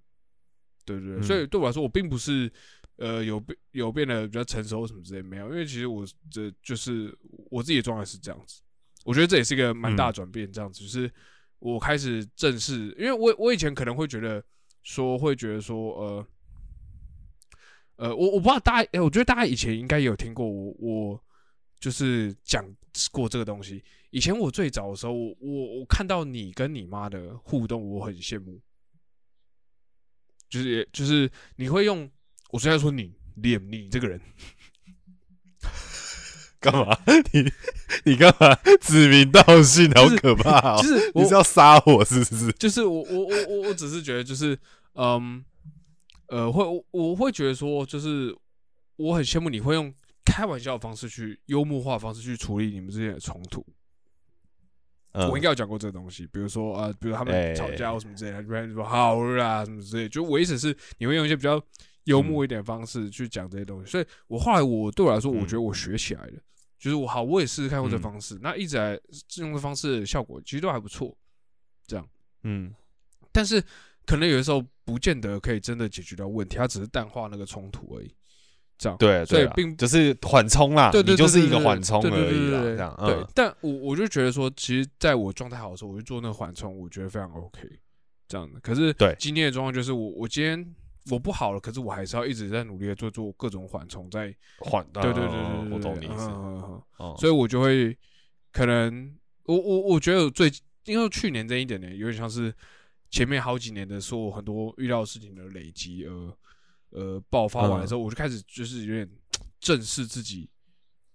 [0.86, 2.50] 对对对，嗯所以对我来说，我并不是
[2.98, 7.16] 呃有变有变得比较成熟什么之类没有，因为其实我这就是
[7.50, 8.62] 我自己的状态是这样子。
[9.06, 11.10] 我觉得这也是一个蛮大转变，这样子，就是
[11.60, 14.44] 我开始正视，因为我我以前可能会觉得
[14.84, 16.28] 说会觉得说呃
[17.96, 21.24] 呃，我我不知道大家，哎、我觉得大家以前应该有听过我我
[21.80, 22.64] 就是讲
[23.12, 23.84] 过这个东西。
[24.10, 28.60] 以前我最早的时候，我我我看到你跟你妈的互动，我很羡慕。
[30.50, 32.10] 就是就是你会用，
[32.52, 34.20] 我虽然说你脸你这个人，
[36.60, 36.98] 干嘛？
[37.34, 37.52] 你
[38.04, 39.92] 你干嘛指名道姓？
[39.92, 40.82] 好可怕哦！
[40.82, 42.52] 就是我你是要杀我是不是？
[42.54, 44.58] 就是我我我我我只是觉得就是
[44.94, 45.44] 嗯
[46.28, 48.36] 呃会我我会觉得说就是
[48.96, 49.94] 我很羡慕你会用
[50.26, 53.66] 开玩笑的方式去幽默化的方式去处理你们之间的冲突。
[55.14, 61.60] 嗯我应该有讲过这个东西，比如说呃，比如他哎们吵架或什么之类的，不然说好啦什么之类的，就我意思是你会用一些比较
[62.08, 66.34] 幽默一点方式去讲这些东西，所以我后来我对我来说，我嗯觉得我学起来了，
[66.80, 68.02] 就是我好，我也试试看过这嗯。
[68.02, 69.00] 方式，那一直来
[69.38, 71.16] 用这方式效果其实都还不错，
[71.86, 72.08] 这样。
[72.44, 72.74] 嗯。
[73.32, 73.64] 但是
[74.06, 78.16] 可能有的时候不见得可以真的解决掉问题，它只是淡化那个冲突而已，
[78.78, 78.98] 这样。
[78.98, 82.96] 对，对啊所以并就是缓冲啦，对对对你就是一个缓冲而已啦，这样。
[83.06, 83.14] 对。
[83.16, 87.62] 嗯，但我我就觉得说，其实在我状态好的时候，我就做那个缓冲，我觉得非常 OK，
[88.28, 88.52] 这样。
[88.52, 88.60] 的。
[88.62, 89.16] 可是对。
[89.20, 90.76] 今天的状况就是我我今天
[91.12, 96.28] 我不好了，可是我还是要一直在努力的做做各种缓冲，在缓，对对对对嗯对，我懂你意思。
[96.30, 97.98] 嗯嗯嗯哦所以我就会
[98.52, 100.52] 可能我我我觉得最
[100.86, 102.54] 因为去年这一点呢有点像是
[103.10, 106.38] 前面好几年的所有很多遇到事情的累积，而
[106.90, 109.10] 呃爆发完的时候，我就开始就是有点
[109.60, 110.50] 正视自己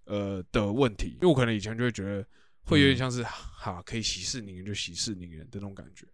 [0.05, 2.25] 呃的问题，因为我可能以前就会觉得
[2.63, 6.07] 会有点像是哈可以息事宁人就息事宁人的那种感觉，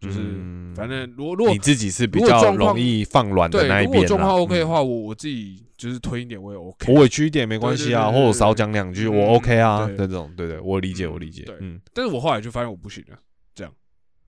[0.00, 0.74] 就是嗯。
[0.74, 3.94] 反正如果如果你自己是比较容易放软的对那一边。
[3.94, 4.68] 如果状况 OK 的嗯。
[4.68, 11.80] 话，我我自己就是吞一点我也 OK，我委屈一点没关系啊，或者我少讲两句，嗯我 OK 啊，这种对对，我理解嗯我理解对，嗯。
[11.94, 13.18] 但是我后来就发现我不行了，
[13.54, 13.72] 这样，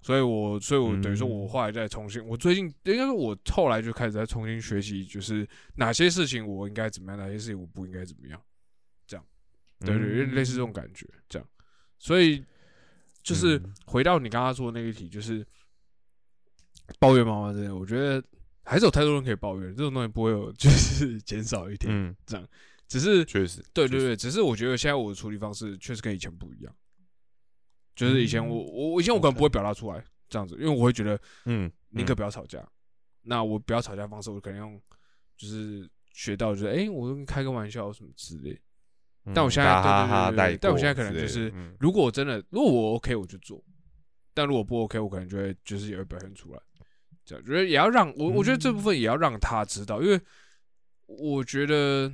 [0.00, 1.30] 所以我所以我等于说嗯。
[1.30, 8.40] 我后来再重新，我最近应该说我后来就开始在重新学习，就是哪些事情我应该怎么样，哪些事情我不应该怎么样，
[9.06, 9.24] 这样。
[9.80, 11.46] 对对，类似这种感觉，这样，
[11.98, 12.42] 所以
[13.22, 13.74] 就是嗯。
[13.86, 15.46] 回到你刚刚说的那个题，就是
[16.98, 18.22] 抱怨妈妈这些，我觉得
[18.64, 22.48] 还是有太多人可以抱怨，这种东西不会有就是减少一点，嗯，这样
[22.86, 26.74] 只是确实，对对对，只是我觉得现在我的处理方式确实跟以前不一样。
[27.94, 32.64] 就是以前我我我以前我可能不会表达出来这样子，因为我会觉得嗯，宁可不要吵架。
[33.22, 34.80] 那我不要吵架方式，我可能用
[35.36, 38.52] 就是学到就是哎、我跟开个玩笑什么之类。
[39.24, 43.62] 嗯但我现在哈哈对对对对但我现在可能就是如果我真的如果我 OK 我就做，
[44.32, 46.60] 但如果不 OK 我可能就会就是也会表现出来。
[47.28, 50.18] 这样觉得也要让我我觉得这部分也要让他知道，因为
[51.04, 52.10] 我觉得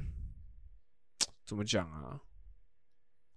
[1.46, 2.20] 怎么讲啊？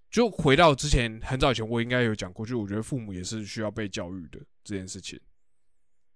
[0.09, 5.19] 就回到之前很早以前，我应该有讲过，就我觉得父母也是需要被教育的这件事情。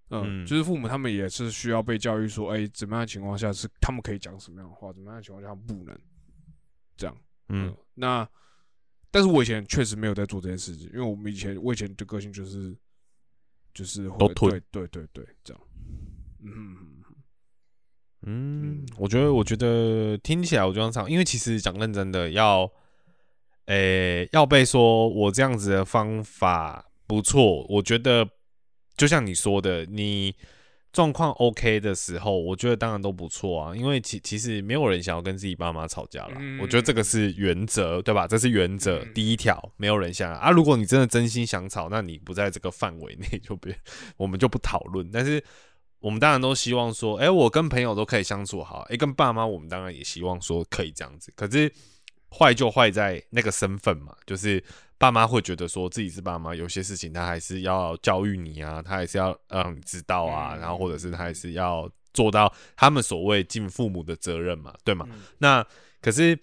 [0.10, 5.96] 嗯，嗯就是父母他们也是需要被教育说，哎、怎么样的情况下是他们可以讲什么样的话，怎么样的情况下不能
[6.98, 7.16] 这样。
[7.50, 8.28] 嗯，那
[9.12, 12.76] 但是我以前确实没有在做这件事情，因为我们以前我以前的个性就是
[13.74, 15.64] 就是会都退对对对对这样。
[16.44, 16.78] 嗯
[18.24, 22.72] 嗯，我觉得，我觉得听起来我就想唱，因为其实讲认真的，要，
[23.66, 28.30] 诶、要被说我这样子的方法不错，我觉得
[28.96, 30.36] 就像你说的，你
[30.94, 38.28] 状况 OK 的时候，我觉得当然都不错啊，因为其其实没有人想要跟自己爸妈吵架啦，嗯我觉得这个是原则，对吧？
[38.28, 40.52] 这是原则、嗯第一条，没有人想啊。
[40.52, 43.74] 如果你真的真心想吵，那你不在这个范围内，就别
[44.18, 45.10] 我们就不讨论。
[45.12, 45.42] 但是
[46.00, 51.32] 我们当然都希望说，哎、我跟朋友都可以相处好，哎、跟爸妈我们当然也希望说可以这样子。
[51.36, 51.72] 可是
[52.38, 54.62] 坏就坏在那个身份嘛，就是
[55.02, 65.08] 爸妈会觉得说自己是爸妈，有些事情他还是要教育你啊，他还是要让你知道啊，嗯然后或者是他还是要做到他们所谓尽父母的责任嘛，对吗？
[65.12, 65.66] 嗯那
[66.00, 66.38] 可是，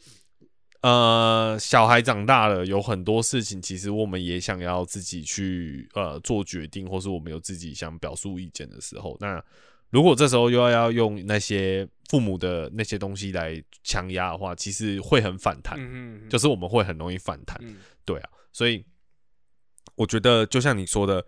[0.81, 9.40] 呃，小孩长大了，有很多事情，其实我们也想要自己去呃做决定，或是我们有自己想表述意见的时候，那
[9.90, 18.85] 如果这时候又要要用那些父母的那些东西来强压的话，其实会很反弹，嗯嗯，就是是我们会很容易反弹，嗯对啊，所以
[19.94, 21.24] 我觉得就像你说的。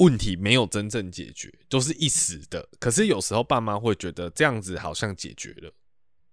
[0.00, 2.68] 问题没有真正解决，都是一时的。
[2.78, 5.74] 可是有时候爸妈会觉得这样子好像解决了，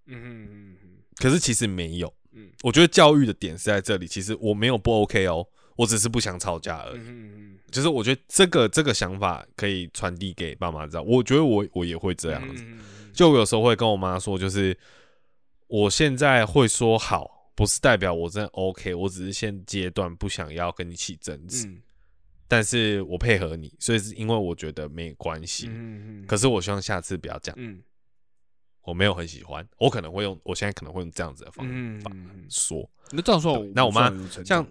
[0.05, 2.13] 嗯嗯嗯可是其实没有。
[2.33, 6.99] 嗯我觉得教育的点是在这里，其实我没有不 OK 哦，我只是不想吵架而已。
[6.99, 12.63] 嗯嗯就是我觉得这个这个想法可以传递给爸妈知道，我觉得我我也会这样子。
[12.65, 12.79] 嗯
[13.13, 14.77] 就我有时候会跟我妈说，就是
[15.67, 21.81] 我现在会说好，不是代表我真的 OK，我只是现阶段不想要跟你起争执，嗯
[22.47, 25.67] 但是我配合你，所以是因为我觉得没关系。
[25.69, 27.81] 嗯嗯，可是我希望下次不要这样，嗯
[28.83, 31.65] 我没有很喜欢，我可能会用，我现在可能会用这样子的方
[32.01, 32.11] 法
[32.49, 32.87] 说。
[33.11, 34.67] 那这样说，那我妈像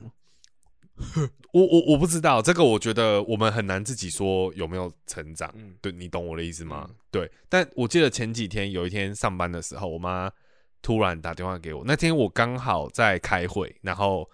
[1.52, 5.52] 我我我不知道这个，我觉得我们很难自己说有没有成长。
[5.56, 6.86] 嗯对你懂我的意思吗？
[6.88, 10.30] 嗯对，但我记得前几天有一天上班的时候，我妈
[10.82, 14.28] 突然打电话给我，那天我刚好在开会，然后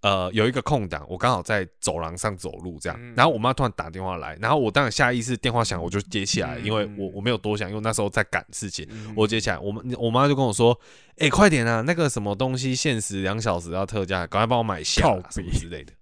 [0.00, 3.14] 呃有一个空档，我刚好在走廊上走路这样，嗯。
[3.16, 9.12] 然后我妈突然打电话来，然后我当然下意识电话响我就接起来，嗯因为我我没有多想，因为那时候在赶事情，嗯。
[9.16, 10.78] 我接起来，我们我妈就跟我说
[11.18, 15.92] ：“哎、快点啊，那个什么东西限时两小时要特价，赶快帮我买下啊什么之类的。”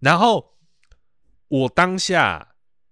[0.00, 0.52] 然后
[1.48, 2.49] 我当下，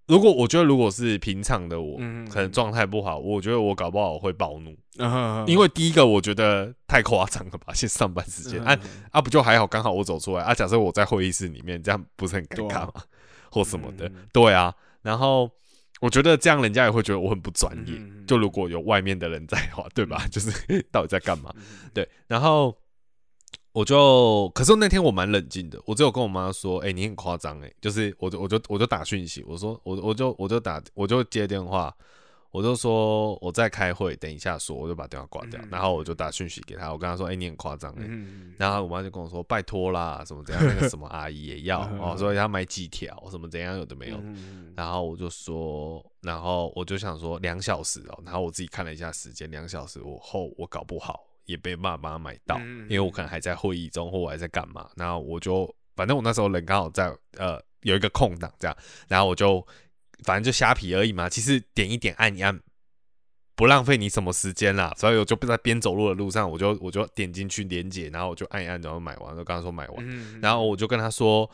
[0.09, 8.77] 如果我觉得如果是平常的我，嗯可能状态不好，我觉得我搞不好我会暴怒，啊因为第一个我觉得太夸张了吧，现在上班时间，啊
[9.13, 12.95] 啊不就还好，刚好我走出来啊，假设我在会议室里面，这样不是很尴尬吗？
[13.53, 15.51] 或什么的，嗯对啊，然后。
[16.01, 18.25] 我觉得这样人家也会觉得我很不专业，嗯嗯嗯。
[18.25, 20.25] 就如果有外面的人在的话，对吧？
[20.31, 21.53] 就是到底在干嘛？
[21.57, 21.91] 嗯。
[21.93, 22.73] 对，然后
[23.79, 31.95] 我就，可是那天我蛮冷静的，我只有跟我妈说，哎、你很夸张，哎，就是我就我就我就打讯息，我说我我就我就打我就接电话，
[32.51, 35.69] 我就说我在开会，等一下说，我就把电话挂掉，嗯。
[35.71, 42.01] 然后我就打讯息给他，我跟他说，哎、你很夸张哎，嗯，然后我妈就跟我说，拜托啦，什么怎样，那个 什么阿姨也要嗯。
[42.01, 44.73] 哦，所以他买几条，什么怎样有的没有，嗯。
[44.75, 58.77] 然后我就说，然后我就想说两小时哦，然后我自己看了一下时间，两小时我后我搞不好也没办法买到，嗯因为我可能还在会议中或我还在干嘛，然后我就反正我那时候人刚好在呃有一个空档这样，
[59.09, 59.67] 然后我就
[60.23, 62.61] 反正就虾皮而已嘛，其实点一点按一按。
[63.57, 71.51] 不浪费你什么时间啦，所以我就在边走路的路上，我就我就点进去连接，然后我就按一按，然后买完，就刚刚说买完，嗯然后我就跟他说，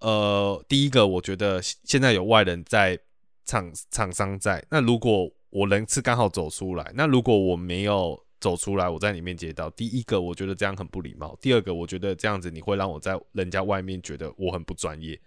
[0.00, 2.98] 呃，第一个，我觉得现在有外人在
[3.44, 15.20] 厂厂商在，那如果我人是刚好走出来，那如果我没有走出来，我在里面接到，第一个我觉得这样很不礼貌，第二个我觉得这样子你会让我在人家外面觉得我很不专业。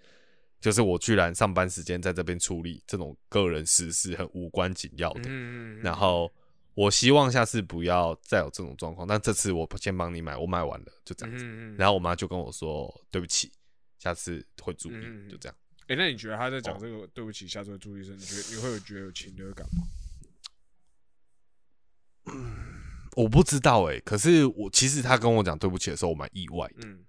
[0.60, 5.22] 就是我居然上班时间在这边处理这种个人私事，很无关紧要的。
[5.26, 6.32] 嗯然后
[6.76, 11.44] 我希望下次不要再有这种状况，但这次我先帮你买，我买完了就这样子。
[11.44, 13.52] 嗯然后我妈就跟我说：“对不起，
[13.98, 14.96] 下次会注意。
[14.96, 15.58] 嗯就这样。
[15.88, 19.82] 哎，那你觉得他在哦讲这个对不起，下次会注意时，你觉得你会有觉得有情勒感吗？
[23.16, 26.88] 我不知道哎、可是我其实他跟我讲对不起的时候，我蛮意外的。
[26.88, 27.06] 嗯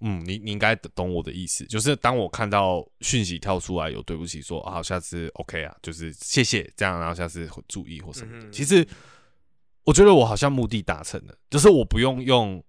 [0.00, 8.46] 嗯，你你应该懂我的意思，就是当我看到讯息跳出来有对不起说，啊，下次 OK 啊，就是谢谢这样，然后下次会注意或什么的。
[8.46, 8.86] 嗯其实
[9.84, 12.62] 我觉得我好像目的达成了，就是我不用用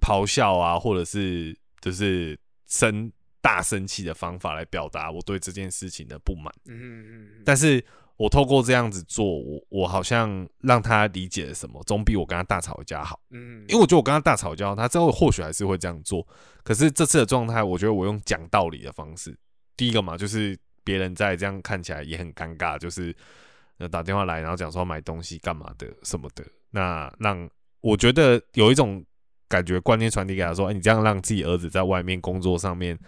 [0.00, 6.54] 咆哮啊，或者是就是生大生气的方法来表达我对这件事情的不满。
[6.66, 7.84] 嗯嗯嗯，但是
[8.20, 13.18] 我透过这样子做，我我好像让他理解了什么，总比我跟他大吵一架好。
[13.30, 16.28] 嗯，因为我觉得我跟他大吵一架，他之后或许还是会这样做。
[16.62, 19.34] 可是这次的状态，我觉得我用讲道理的方式，
[19.74, 20.54] 第一个嘛，就是
[20.84, 23.16] 别人在这样看起来也很尴尬，就是
[23.78, 27.48] 呃打电话来，然后讲说要买东西干嘛的什么的，那让
[27.80, 29.02] 我觉得有一种
[29.48, 32.98] 感觉观念传递给他说，哎、你这样让自己儿子在外面工作上面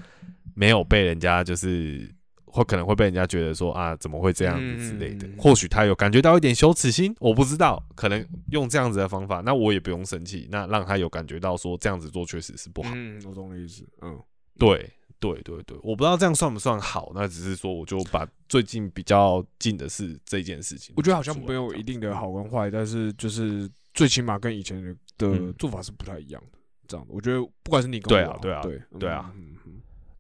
[0.54, 2.10] 没有被人家就是。
[2.52, 5.26] 会可能会被人家觉得说啊，怎么会这样子之类的。
[5.26, 12.90] 嗯或许他有感觉到一点羞耻心，我不知道，可能用这样子的方法，那我也不用生气，那让他有感觉到说这样子做确实是不好。
[12.94, 14.20] 嗯，我懂你意思，嗯
[14.58, 14.88] 对
[15.18, 24.80] 对对对，我不知道这样算不算好，那只是说我就把最近比较近的是这件事情，我觉得好像没有一定的好跟坏，但是就是最起码跟以前
[25.16, 26.58] 的做法是不太一样的。
[26.86, 29.32] 这样的，我觉得不管是你跟我对啊对啊对对啊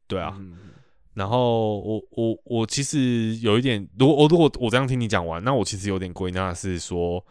[0.08, 0.40] 对啊。
[1.14, 7.22] 然后我我我其实有一点，如果我如果我这样听你讲完，那我其实有点归纳是说，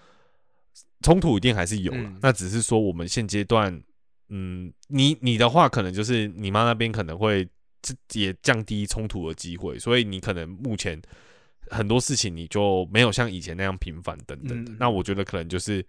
[1.02, 3.82] 冲突一定还是有了，嗯那只是说我们现阶段，
[4.30, 7.48] 嗯，你你的话可能就是你妈那边可能会
[7.82, 11.02] 这也降低冲突的机会，所以你可能目前
[11.72, 14.72] 很多事情你就没有像以前那样频繁等等的。
[14.74, 15.84] 嗯那我觉得可能就是，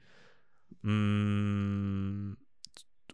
[0.82, 2.34] 嗯，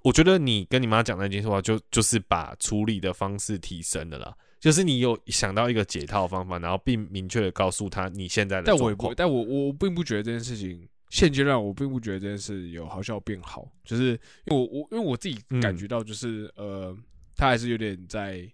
[0.04, 4.36] 我觉得你跟你妈讲那件事话，就就是把处理的方式提升了啦。
[4.60, 9.14] 就是你有想到一个解套方法，然后并明确的告诉他你现在的但我也不，状况。
[9.16, 14.10] 但我我并不觉得这件事情现阶段我并不觉得这件事有好像变好，就是
[14.46, 15.76] 因为我我因为我自己感嗯。
[15.76, 16.96] 觉到就是、呃，
[17.36, 18.50] 他还是有点在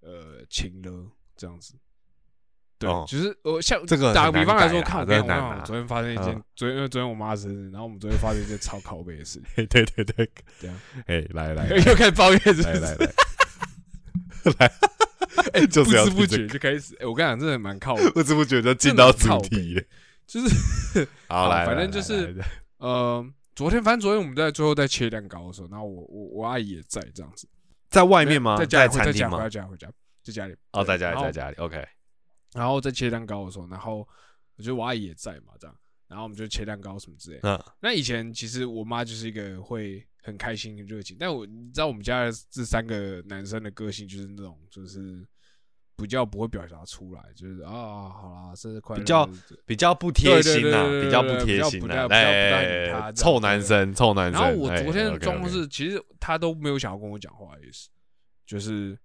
[0.00, 1.74] 呃情了这样子。
[2.78, 3.04] 对，哦。
[3.08, 13.12] 就是呃，像这个打个比方来说，看我昨天发生一件嗯，昨天因为昨天我妈生日，然后我们昨天发生一件 超拷贝的事情，对 对对，这样 哎，来来又开始抱怨，来来来。
[14.58, 14.72] 来，
[15.52, 19.82] 哎， 就不是要知不觉就开始，哎，我跟你讲，真的蛮靠，个， 不知不觉就进到主题了。
[20.26, 22.34] 就是好，来，反正就是
[22.78, 27.46] 呃，昨天反正昨天我们在最后在切蛋糕的时候，然后我我我阿姨也在这样子，
[27.90, 28.56] 在外面吗？
[28.56, 29.76] 在家里餐厅吗在家回？
[29.76, 29.92] 家回家
[30.22, 31.56] 在家里哦，在家里，在家里。
[31.56, 31.84] OK，
[32.54, 34.06] 然后在切蛋糕的时候，然后
[34.56, 35.76] 我觉得我阿姨也在嘛，这样，
[36.12, 37.56] 然后我们就切蛋糕什么之类的。
[37.56, 45.26] 嗯那以前其实我妈就是一个会很开心、很热情，但我你知道我们家的这三个男生的个性就是那种就是
[45.96, 47.70] 比较不会表达出来，就是啊
[48.10, 49.30] 好啦，生日快乐，比较
[49.66, 54.40] 比较不贴心呐，比较不贴心呐，比较不臭男生，臭男生。
[54.40, 57.88] 然后我哎昨天的 OK，OK 状况是，其实他都没有想要跟我讲话的意思，
[58.46, 58.98] 就是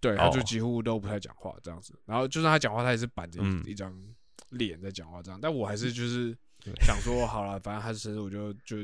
[0.00, 1.98] 对，他就哦几乎都不太讲话这样子。
[2.06, 3.94] 然后就算他讲话，他也是板着一张
[4.50, 5.38] 脸在讲话这样。
[5.40, 6.36] 但我还是就是
[6.82, 8.76] 想说，好了，反正他是生日，我就就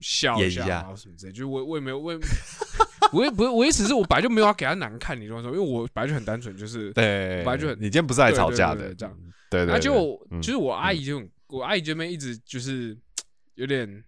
[0.00, 1.32] 笑一下，然后什么之类。
[1.32, 2.18] 就我我也没有我也
[3.12, 5.52] 我也不是我意思是我本来就没有要给他难看，你懂我说？
[5.52, 9.16] 因为我本来就很单纯，就是对，本来就很你今天不是来对对吵架的，这样。
[9.50, 12.96] 对对，啊，对就嗯就是我阿姨就很我阿姨这边一直就是
[13.54, 14.04] 有点。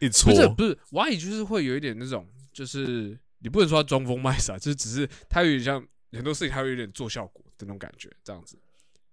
[0.00, 8.56] 一戳不是不是，我阿姨就是会有一点那种，就是你不能说她装疯卖傻，就是只是她有点像很多事情，她会有点做效果的那种感觉，这样子。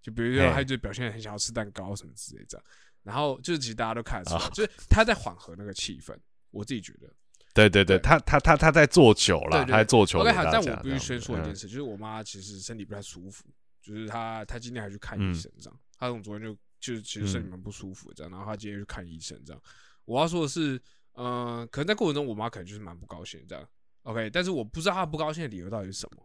[0.06, 2.66] 就比如说他就表现很想要吃蛋糕什么之类这样，
[3.02, 6.16] 然后就是其实大家都看得出来，啊就是他在缓和那个气氛，
[6.52, 7.12] 我自己觉得。
[7.56, 13.46] 对对对，他他他他在做球啦，对对他在做球 OK，但我必须先说一件事，就是我妈其实身体不太舒服，
[13.82, 19.60] 就是她她今天还去看嗯医生这样，她从昨天就就是其实身体蛮不舒服这样，然后她今天去看医生这样。
[20.04, 20.80] 我要说的是，
[21.14, 23.68] 嗯，可能在过程中我妈可能就是蛮不高兴这样
[24.04, 26.22] ，OK，但是我不知道她不高兴的理由到底是什么。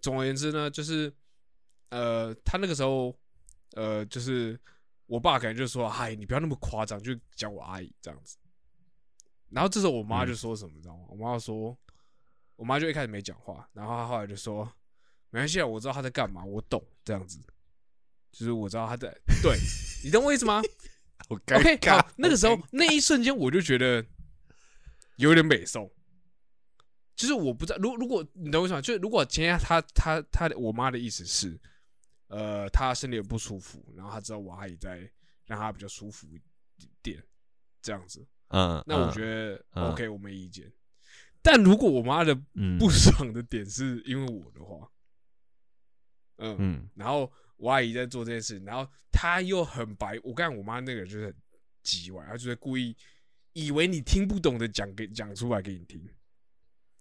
[0.00, 1.12] 总而言之呢，就是
[1.90, 3.16] 呃，他那个时候
[3.72, 4.58] 呃，就是
[5.06, 8.36] 我爸可能就说：“嗨，你不要那么夸张，就讲我阿姨这样子。”
[9.50, 11.04] 然后这时候我妈就说什么，你知道吗？
[11.08, 11.76] 我妈说，
[12.56, 14.70] 我妈就一开始没讲话，然后她后来就说
[15.30, 17.38] ：“没关系啊，我知道她在干嘛，我懂。”这样子，
[18.32, 19.08] 就是我知道她在，
[19.42, 19.56] 对
[20.04, 20.60] 你懂我意思吗
[21.28, 24.04] 好尴？OK，尬好，那个时候那一瞬间我就觉得
[25.16, 25.90] 有点美送。
[27.16, 28.80] 就是我不知道，如如果你懂我意思吗？
[28.80, 31.58] 就是如果今天他他他的我妈的意思是，
[32.28, 35.10] 呃，他身体有不舒服，然后他知道我阿姨在
[35.46, 36.40] 让他比较舒服一
[37.02, 37.22] 点，
[37.82, 40.70] 这样子，嗯，那我觉得嗯 OK，我没意见。
[41.40, 44.90] 但如果我妈的嗯不爽的点是因为我的话，
[46.36, 51.34] 嗯，嗯然后我阿姨在做这件事，然后她又很白，我看我妈那个人就是很
[51.82, 52.94] 叽歪，她就是故意
[53.54, 56.06] 以为你听不懂的讲给讲出来给你听。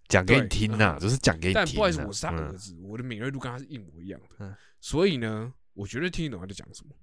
[0.07, 1.65] 讲给你听呐，嗯就是讲给你听呐。
[1.65, 6.95] 但不好意思，我是他嗯儿子，我的敏锐度跟他是一模一样的，嗯所以呢，我绝对听得懂他在讲什么。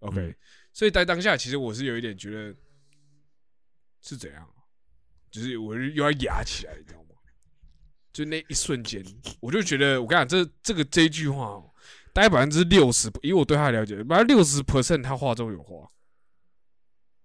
[0.00, 0.34] OK，、嗯
[0.72, 2.54] 所以在当下，其实我是有一点觉得
[4.00, 4.48] 是怎样，
[5.30, 7.06] 就是我又要压起来，你知道吗？
[8.12, 9.04] 就那一瞬间，
[9.40, 11.70] 我就觉得，我跟你讲，这这个这一句话哦，
[12.12, 15.88] 大概百分之六十，以我对他的了解，百分之六十 percent 他话中有话。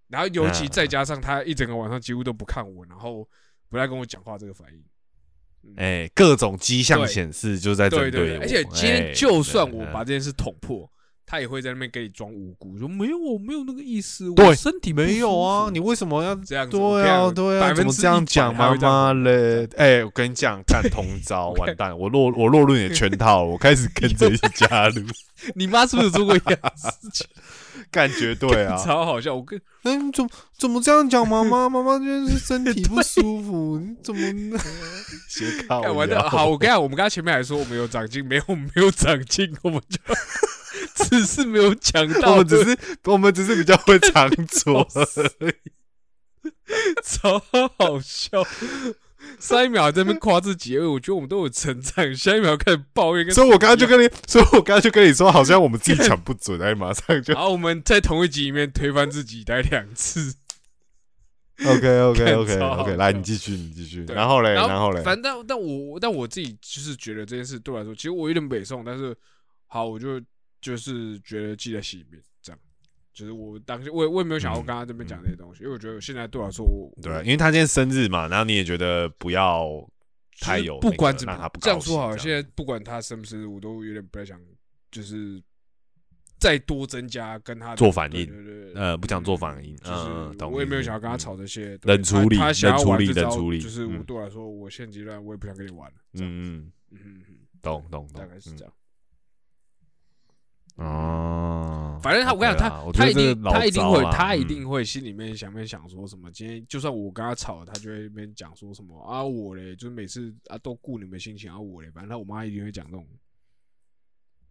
[0.07, 3.27] 然后尤其嗯再加上他一整个晚上几乎都不看我，然后
[3.69, 10.89] 不太跟我讲话，这个反应，哎，各种迹象显示就在针我对而且今哎天就算我把这件事捅破，
[11.25, 14.45] 他也会在那边给你装无辜，说没有，我没有那个意思，对。
[14.45, 16.35] 我身体不没有啊，你为什么要？
[16.35, 19.67] 这样子对啊，对啊，怎么这样讲妈妈嘞？
[19.75, 25.01] 哎、我跟你讲，干同招， 完蛋，我落我落入你的圈套了，我开始跟着一起加入，
[25.55, 27.27] 你妈是不是有做过一样事情？
[27.91, 28.75] 干绝对啊！
[28.83, 29.35] 超好笑！
[29.35, 31.67] 我跟嗯，怎么怎么这样讲妈妈？
[31.69, 34.57] 妈妈就是身体不舒服，你怎么
[35.29, 39.99] 斜靠干完的好，我跟你讲，我们刚刚前面还说我们有长进，没有没有长进，我们就
[41.05, 45.53] 只是没有讲到，我们只是我们只是比较会藏拙而已。
[47.03, 47.39] 超
[47.77, 48.43] 好笑。
[49.39, 57.33] 上一秒还在那边夸自己，哎我觉得我们都有成长，下一秒开始抱怨，跟所以我刚刚就跟你， 所以我刚刚就跟你说，好像我们自己讲不准， 哎，马上就。
[57.33, 60.35] 然后我们在同一集里面推翻自己来两次。
[61.65, 69.15] OK OK OK OK，来你继续你继续，然后嘞然然后嘞，反正但但我但我自己就是觉得这件事对我来说，其实我有点北宋，但是
[69.67, 70.21] 好，我就
[70.59, 72.21] 就是觉得记在心里面。
[73.15, 79.65] 就是我当时我也我也没有想要跟他这边讲这些东西，因为我觉得现在对我来说，我对，因为他今天生日嘛，然后你也觉得不要
[80.41, 84.37] 太有不管怎么他不这样说好了，现在不管他生不生日，我都有点不太想，
[84.91, 85.41] 就是
[86.37, 88.29] 再多增加跟他做反应
[88.75, 94.03] 呃不想做反应就嗯是我也没有想要跟他嗯吵这些，冷处理他他想要冷处理冷处理就是我嗯。
[94.03, 98.73] 对我来说，我现阶段我也不想跟你玩了，嗯嗯，嗯嗯嗯，懂懂懂，大概是这样。
[98.73, 98.81] 嗯
[100.75, 106.29] 哦，反正他，我跟你讲，他他一定他一定会他一定会心里面想面想说什么？
[106.31, 113.07] 今天就算我跟他吵了，他就会那边讲说什么啊我嘞，就是每次啊都顾你们心情啊我嘞，反正他我妈一定会讲这种，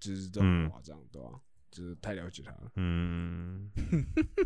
[0.01, 1.29] 就是这种嗯话，这样对吧？
[1.71, 2.71] 就是太了解他了。
[2.77, 3.69] 嗯，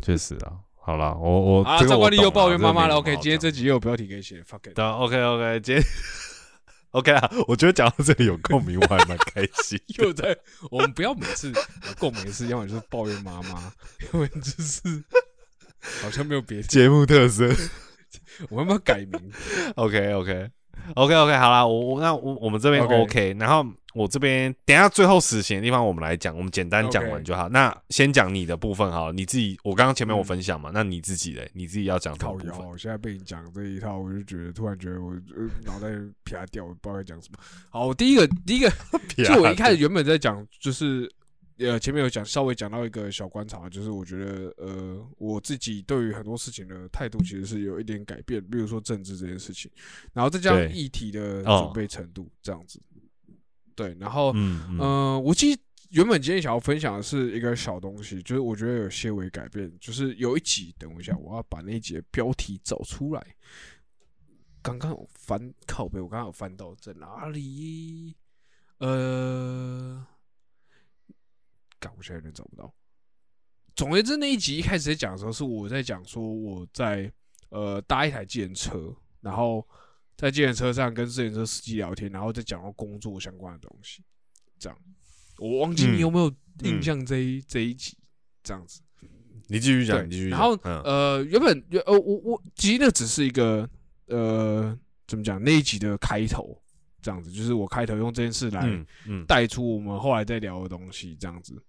[0.01, 2.95] 确实啊，好了，我我啊，赵冠利又抱怨妈妈了。
[2.95, 4.73] OK，今天这集又有标题可以写，fuck it。
[4.73, 5.83] 对，OK OK，今天
[6.91, 10.03] OK 啊，我觉得讲到这里有共鸣，我还蛮开心的。
[10.03, 10.35] 又在，
[10.71, 13.71] 我们不要每次有共鸣的事，要么就是抱怨妈妈，
[14.11, 15.03] 要么就是
[16.01, 16.63] 好像没有别的。
[16.63, 17.47] 节目特色
[18.49, 19.31] 我们要不要改名
[19.75, 20.49] ？OK OK
[20.95, 23.63] OK OK，好啦，我我那我我们这边 OK OK，然后
[23.95, 27.49] 我这边等下最后死刑的地方我们来讲，我们简单讲完就好。
[27.49, 32.69] 那先讲你的部分好了，你自己我刚刚前面我嗯分享嘛，那你自己嘞，你自己要讲什么，部分？
[32.69, 35.87] 我现在被你讲这一套，我就觉得突然觉得我呃脑袋
[36.23, 37.39] 啪掉，我不知道该讲什么。
[37.69, 38.71] 好，我第一个第一个，
[39.25, 41.11] 就我一开始原本在讲，就是
[41.57, 49.69] 呃前面有讲稍微讲到一个小观察，就是我觉得呃我自己对于很多事情的态度其实是有一点改变，比如说政治这件事情，
[50.13, 52.79] 然后再加上议题的哦准备程度这样子。
[53.79, 55.59] 对，然后嗯嗯呃，我其实
[55.91, 63.25] 原本今天想要分享的是一个小东西，就是我觉得有些微改变，就是有一集，等我一下，我要把那一集的标题找出来。
[64.61, 68.17] 刚刚有翻靠背，我刚刚有翻到在哪里？
[68.79, 70.05] 呃，
[71.79, 72.73] 搞，我现在有点找不到。
[73.77, 77.09] 总而言之，那一集一开始在讲的时候，是我在讲说我在
[77.47, 79.65] 呃搭一台计程车，然后
[80.19, 84.03] 在计程车上跟计程车司机聊天，然后再讲到工作相关的东西。
[84.59, 84.77] 这样，
[85.37, 86.29] 我忘记你有没有
[86.63, 87.97] 印象这一、这一集
[88.43, 88.81] 这样子。
[89.47, 90.37] 你继续讲，你继续讲。
[90.37, 93.67] 然后嗯呃，原本原呃，我我其实那只是一个
[94.07, 96.61] 呃，怎么讲那一集的开头，
[97.01, 98.85] 这样子，就是我开头用这件事来
[99.25, 101.63] 带出我们后来在聊的东西，这样子。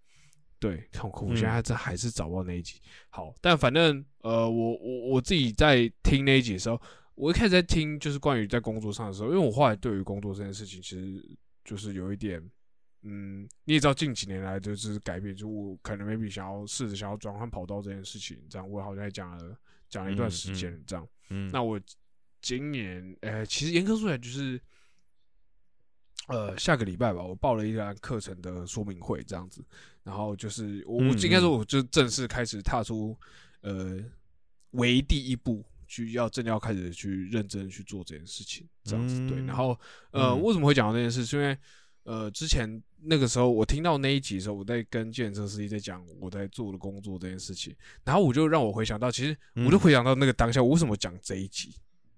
[0.58, 2.80] 对，痛苦我嗯现在这还是找不到那一集。
[3.10, 6.78] 好，但反正呃，我我我自己在听那一集的时候，
[7.20, 11.22] 我一开始在听就是关于在工作上的时候，因为我后来对于工作这件事情，其实
[11.62, 12.42] 就是有一点，
[13.02, 19.54] 嗯，你也知道近几年来就是改变，就我可能 maybe 想要试着想要转换跑道这件事情，这样我好像也讲了
[19.90, 21.06] 讲了一段嗯时间，这样。
[21.28, 21.78] 嗯，那我
[22.40, 24.58] 今年，呃，其实严格说来就是，
[26.28, 29.62] 呃，下个礼拜吧，我报了一堂课程的说明会，这样子。
[30.02, 33.14] 然后就是我，应该说，嗯我就正式开始踏出，
[33.60, 34.02] 呃，
[34.70, 39.26] 为第一步，去要真的要开始去认真去做这件事情，这样子。
[39.26, 39.76] 对，嗯然后，
[40.12, 41.26] 呃，嗯为什么会讲到这件事？
[41.26, 41.58] 是因为，
[42.04, 47.74] 呃，之前那个时候我听到那一集的时候，我在跟健身司机在讲我在做的工作这件事情，
[48.04, 51.74] 然后我就让我回想到，其实我就嗯回想到那个当下，我为什么讲这一集？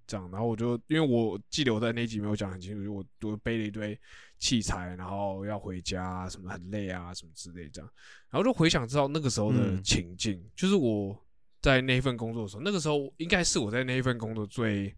[0.07, 3.99] 这样，然后我就因为我记得我在那一集没有讲很清楚，就我我背了一堆
[4.39, 7.91] 器材，然后要回家啊，什么很累啊，什么之类这样，
[8.29, 11.19] 然后就回想到那个时候的嗯情境，就是我
[11.63, 14.95] 在那一份工作的时候，那个时候应该是我在那一份工作最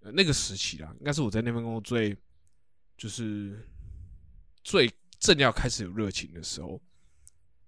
[0.00, 2.16] 呃那个时期啦，应该是我在那份工作最
[2.96, 3.64] 就是
[4.64, 4.90] 最
[5.20, 6.80] 正要开始有热情的时候，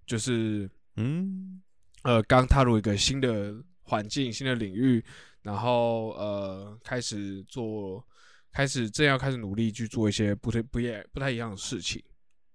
[0.05, 1.61] 就是嗯。
[2.03, 5.05] 呃，刚踏入一个新的环境、新的领域，
[5.43, 8.03] 然后呃，开始做，
[8.51, 12.03] 开始正要开始努力去做一些不太不也不太一样的事情，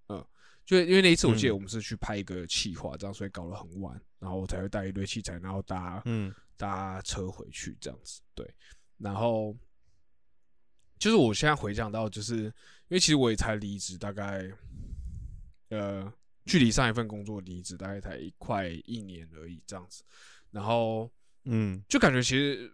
[0.09, 0.21] 嗯、
[0.65, 1.55] 就因为那一次我记得嗯。
[1.55, 6.33] 我们是去拍一个企划，这样所以搞得很晚，然后我才会带一堆器材，然后搭嗯。
[6.59, 8.43] 搭车回去这样子，对，
[8.97, 9.55] 然后
[10.97, 12.51] 就是我现在回想到，就是因
[12.89, 14.49] 为其实我也才离职，大概
[15.69, 16.11] 呃，
[16.45, 20.03] 距离上一份工作离职大概才快一年而已这样子，
[20.49, 21.07] 然后
[21.43, 21.79] 嗯。
[21.87, 22.71] 就感觉其实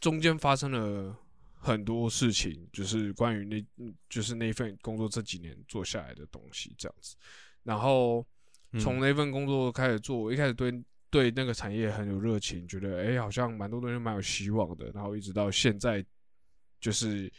[0.00, 1.16] 中间发生了
[1.52, 7.14] 很多事情，就是关于那，嗯就是那份工作这几年做下来的东西这样子，
[7.62, 8.26] 然后嗯
[8.80, 10.72] 从那份工作开始做，我一开始对
[11.10, 16.04] 对那个产业很有热情，觉得哎、诶好像蛮多东西蛮有希望的，然后一直到现在，
[16.80, 17.32] 就是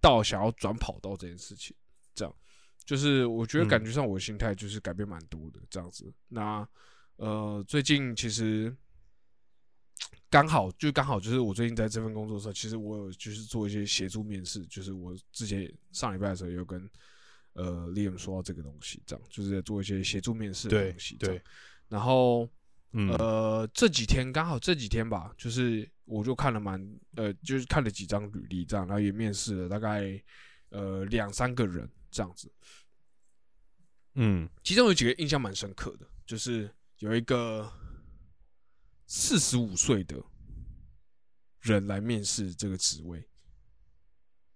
[0.00, 1.76] 到想要转跑道这件事情，
[2.14, 2.34] 这样，
[2.84, 3.68] 就是我觉得嗯。
[3.68, 6.12] 感觉上我的心态就是改变蛮多的这样子。
[6.28, 6.68] 那
[7.16, 8.74] 呃，最近其实
[10.30, 16.88] 刚好就刚好就是我最近在这份工作的时候，其实我有就是做一些协助面试，就是我之前上礼拜的时候有跟
[17.58, 21.36] 呃 Liam 说到这个东西，这样就是在做一些协助面试的东西，这样。
[21.36, 21.42] 对，
[21.88, 22.48] 然后
[22.92, 23.10] 嗯。
[23.10, 26.80] 呃，这几天刚好这几天吧，就是我就看了蛮
[27.16, 30.22] 呃，就是看了几张履历这样，然后也面试了大概
[30.70, 32.50] 呃两三个人这样子，
[34.14, 34.48] 嗯。
[34.62, 37.70] 其中有几个印象蛮深刻的，就是有一个
[39.06, 40.16] 四十五岁的
[41.60, 43.22] 人来面试这个职位，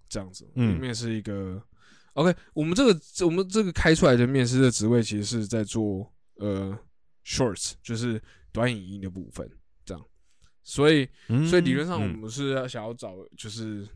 [0.09, 0.81] 这样子，嗯。
[0.81, 1.63] 面试一个
[2.15, 6.79] OK，我们这个我们这个开出来的面试的职位，其实是在做呃
[7.25, 8.21] shorts，就是
[8.53, 9.49] 短影音的部分，
[9.85, 10.05] 这样，
[10.63, 13.89] 所以嗯，所以理论上我嗯们是要想要找，就是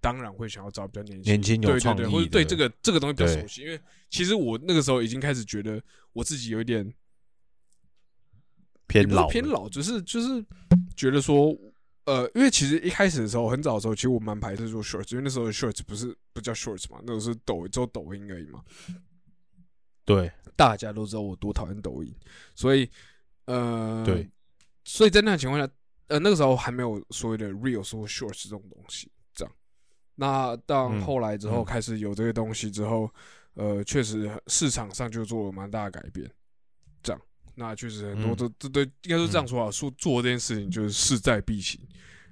[0.00, 3.62] 当然会想要找比较年轻、年轻有对对对，或者对这个这个东西比较熟悉。
[3.62, 3.80] 因为
[4.10, 5.80] 其实我那个时候已经开始觉得
[6.12, 6.92] 我自己有一点
[8.88, 10.44] 偏老偏老，只是就是
[10.96, 11.56] 觉得说，
[12.06, 18.64] 呃，因为其实一开始的时候，很早的时候，其实我蛮排斥做 shorts，因为那时候的 shorts 不是不叫 shorts 嘛，那时候是抖只有抖音而已嘛。
[20.04, 22.14] 对大家都知道我多讨厌抖音，
[22.54, 22.88] 所以
[23.46, 24.30] 呃，对，
[24.84, 25.68] 所以在那种情况下，
[26.06, 29.52] 呃，那个时候还没有所谓的 reels 或 shorts 这种东西，这样。
[30.14, 33.12] 那当嗯后来之后嗯开始有这个东西之后，
[33.54, 36.30] 呃，确实市场上就做了蛮大的改变。
[37.56, 41.80] 那确实很多嗯都这对应该说这样说啊，说做这件事情就是势在必行，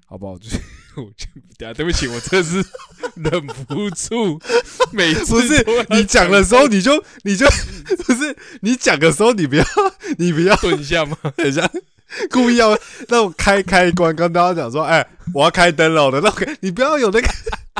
[0.06, 0.36] 好不好？
[0.38, 0.56] 就是
[0.96, 1.26] 我就
[1.58, 2.64] 等下对不起，我真的是
[3.16, 4.38] 忍不住，
[4.92, 7.46] 每次不是你讲的时候你就你就
[8.04, 9.64] 不是你讲的时候你不要
[10.18, 11.16] 你不要顿一下吗？
[11.36, 11.68] 等一下
[12.30, 17.28] 故意要那我开开关，跟大家讲说，哎，我要开灯了的那种，你不要有那个，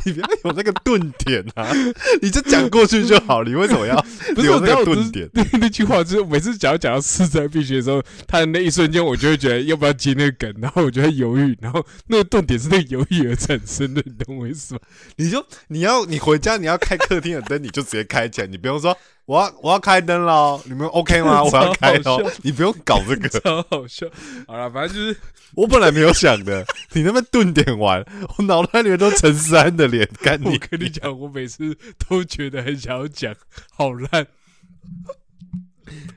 [0.05, 1.71] 你不要有那个顿点啊，
[2.21, 3.97] 你就讲过去就好，你为什么要
[4.35, 5.29] 不是，留那个顿点？
[5.33, 14.81] 那那句话，就是每次讲要讲到势在必行的时候，他的那一瞬间，我就会觉得要不要接那个梗，然后我就会犹豫，然后那个顿点是那个犹豫而产生的，你懂我意思吗？
[15.17, 21.43] 你就你要你回家你要开客厅的灯，你就直接开起来，你不用说，我要我要开灯喽，你们 OK 吗？
[21.45, 24.07] 我要开灯，你不用搞这个，超好笑。
[24.47, 25.19] 好了，反正就是
[25.55, 28.05] 我本来没有想的，你那边顿点完，
[28.37, 33.35] 我脑袋里面都陈思安的脸，干我你跟你讲，我每次都觉得很想要讲，
[33.73, 34.27] 好烂。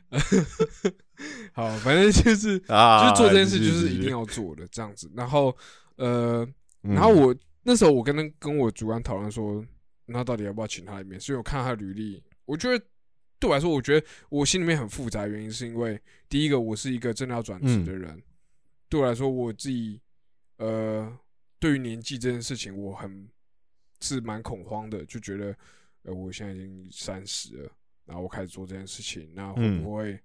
[1.53, 4.11] 好，反正就是 啊，就是做这件事，就是一定。
[4.11, 5.09] 要做的这样子。
[5.15, 5.55] 然后
[5.95, 6.47] 呃，
[6.83, 9.63] 嗯然后我那时候我跟他跟我主管讨论说，
[10.05, 12.83] 那到底要不要请他一面所以我看他履历，我觉得
[13.39, 18.21] 对我来说，我觉得我心里面很复杂，原因是因为第一个，我是一个真的要转职的人，
[18.89, 20.01] 对我来说，我自己
[20.57, 21.17] 呃，
[21.59, 23.29] 对于年纪这件事情，我很
[24.01, 25.55] 是蛮恐慌的，就觉得
[26.03, 27.71] 呃，我现在已经三十了，
[28.05, 29.83] 然后我开始做这件事情，那会嗯。
[29.83, 30.19] 不会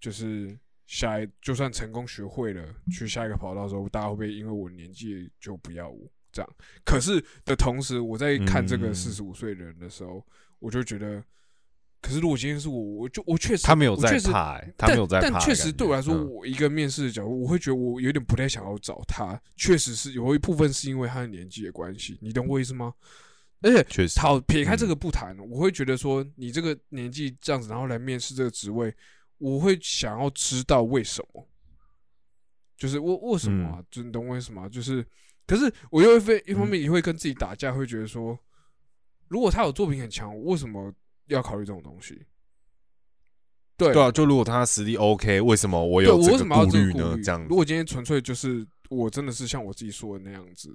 [0.00, 6.56] 就是下一就算成功学会了，去下一个跑道的时候，大家会不会因为我年纪就不要我这样？
[6.84, 8.94] 可是的同时，我在看这个嗯。
[8.94, 10.24] 四十五岁的人的时候，
[10.58, 11.22] 我就觉得，
[12.00, 14.18] 可是如果今天是我，我就我确实他没有在
[14.76, 15.20] 他没有在。
[15.20, 19.40] 但确实对我来说，嗯我一个面试的角度，我会觉得我有点不太想要找他。
[19.56, 22.94] 确实是有一部分是因为他的年纪的关系，你懂我意思吗？
[23.60, 28.94] 而且确实好撇开这嗯个不谈，我会觉得说你这个年纪这样子，然后来面试这个职位，
[29.38, 31.48] 我会想要知道为什么，
[32.76, 33.82] 就是为为什么啊？
[33.90, 34.68] 就你懂我意思吗？
[34.68, 35.04] 就是，
[35.44, 38.38] 可是我又会一方面也会跟自己打架，会觉得说，
[39.26, 40.94] 如果他有作品很强，为什么
[41.28, 42.20] 要考虑这种东西？
[43.76, 47.16] 对对啊，就如果他实力 OK，为什么我有这个为什么要这个顾虑呢？
[47.22, 50.68] 这样如果今天纯粹就是我真的是像我自己说的那样子，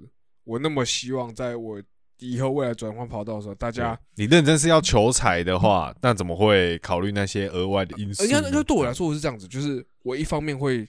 [0.44, 1.82] 我那么希望在我
[2.18, 8.24] 以后未来转换跑道的时候，大家，你认真是要求财的话，那怎么会考虑那些额外的因素？
[8.24, 10.88] 应该就对我来说，我是这样子，就是我一方面会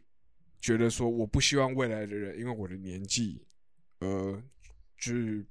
[0.61, 3.41] 觉得说，我不希望未来的人因为我的年纪，
[3.99, 4.41] 呃，
[4.97, 5.45] 去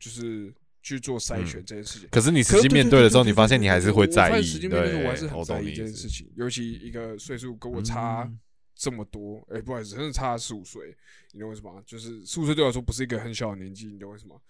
[0.00, 0.54] 就是
[0.86, 2.08] 去做筛选这件事情。
[2.12, 4.42] 可是你实际面对的时候，你发现你还是会在意。
[4.44, 5.84] 实际面对我还是，很在意这。
[5.84, 6.30] 件事情。
[6.36, 8.38] 尤其一个岁数跟我差嗯
[8.76, 10.96] 这么多，哎、不好意思，真的差十五岁，
[11.32, 11.82] 你懂为什么吗？
[11.84, 14.40] 就是十五岁对我来说不是一个很小的年纪，你懂为什么？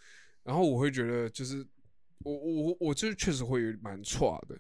[0.45, 1.67] 然后我会觉得，就是
[2.19, 4.59] 我我我我就是确实会有蛮差的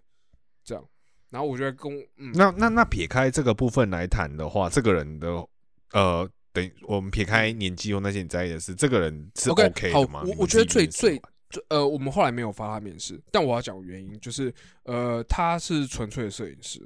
[0.64, 0.83] 这样。
[1.29, 5.29] 然后我觉得跟嗯，那那那撇开这个部分来谈的话，这个人的
[5.93, 10.22] 呃，等于我们撇开年纪或那些你在意的事，这个人是好的吗？
[10.24, 11.20] 我我觉得最最
[11.57, 14.52] 就呃，我们后来没有发他面试，但我要讲原因，就是
[14.82, 16.80] 呃，他是纯粹的摄影师，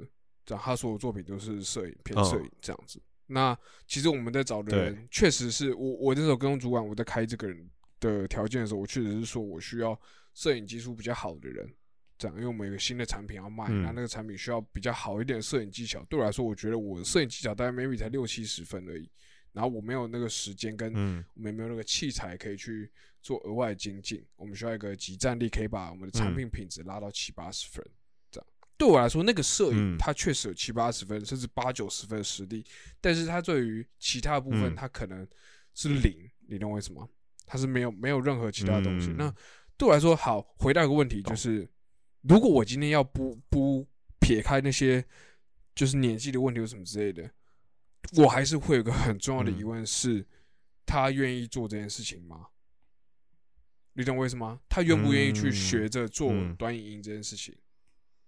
[0.45, 3.01] 这样他所有作品都是摄影偏嗯摄影这样子。
[3.27, 3.57] 那
[3.87, 7.69] 其实我们在找的人，确实是我我那时候跟主管我在开这个人
[7.99, 9.99] 的条件的时候，我确实是说我需要
[10.33, 11.69] 摄影技术比较好的人，
[12.17, 16.05] 这样，因为我们有个新的产品要卖，嗯那、那个产品需要比较好一点的摄影技巧。
[16.09, 19.09] 对我来说，我觉得我的摄影技巧大概 maybe 才六七十分而已，
[19.53, 22.91] 然后我没有那个时间跟嗯我们也没有那个器材可以去
[23.21, 27.85] 做额外精进，我们需要一个集战力，可以把我们的产品品质拉到七八十分。
[28.31, 28.47] 这样
[28.77, 32.65] 对我来说，那个摄影嗯它确实有七八十分，甚至八九十分的实力，
[32.99, 35.27] 但是它对于其他部分，嗯它可能
[35.73, 37.07] 是零，你懂我意思吗？
[37.45, 39.09] 它是没有没有任何其他的东西。
[39.09, 39.35] 嗯那
[39.77, 41.67] 对我来说，好，回到一个问题，就是
[42.21, 43.87] 如果我今天要不不
[44.19, 45.03] 撇开那些
[45.73, 47.29] 就是年纪的问题或什么之类的，
[48.17, 50.25] 我还是会有个很重要的嗯疑问是，
[50.85, 52.47] 他愿意做这件事情吗？
[53.93, 54.59] 你懂我意思吗？
[54.69, 57.55] 他愿不愿意去嗯学着做嗯短影音这件事情？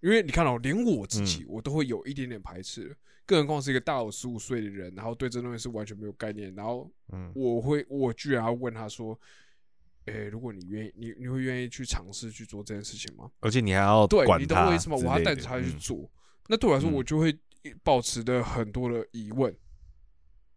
[0.01, 2.93] 因为你看到、连我自己我都会有一点点排斥，
[3.25, 9.17] 更何况是一个大我十五岁的人，然后对这东西是完全没有概念，然后嗯我会我居然要问他说
[10.05, 14.97] ：“诶、如果你愿意，你你会愿意去尝试去做这件事情吗？”而且你还要对，你懂我意思吗？
[14.97, 16.11] 我要带着他去嗯做。
[16.47, 17.33] 那对我来说，嗯我就会
[17.81, 19.55] 保持的很多的疑问，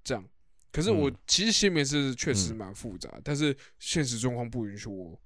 [0.02, 0.28] 这样。
[0.76, 5.18] 可是我嗯其实心里面是确实嗯蛮复杂，但是现实状况不允许我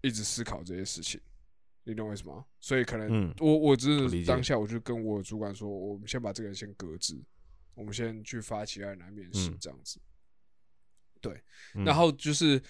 [0.00, 1.20] 一直思考这些事情，
[1.84, 2.44] 你懂我意思吗？
[2.58, 7.16] 所以可能嗯我我只是当下我就跟我主管说，我们先把这个人先搁置，
[7.76, 10.00] 我们先去发其他人来面试嗯这样子。
[11.20, 11.40] 对，
[11.76, 12.60] 嗯然后就是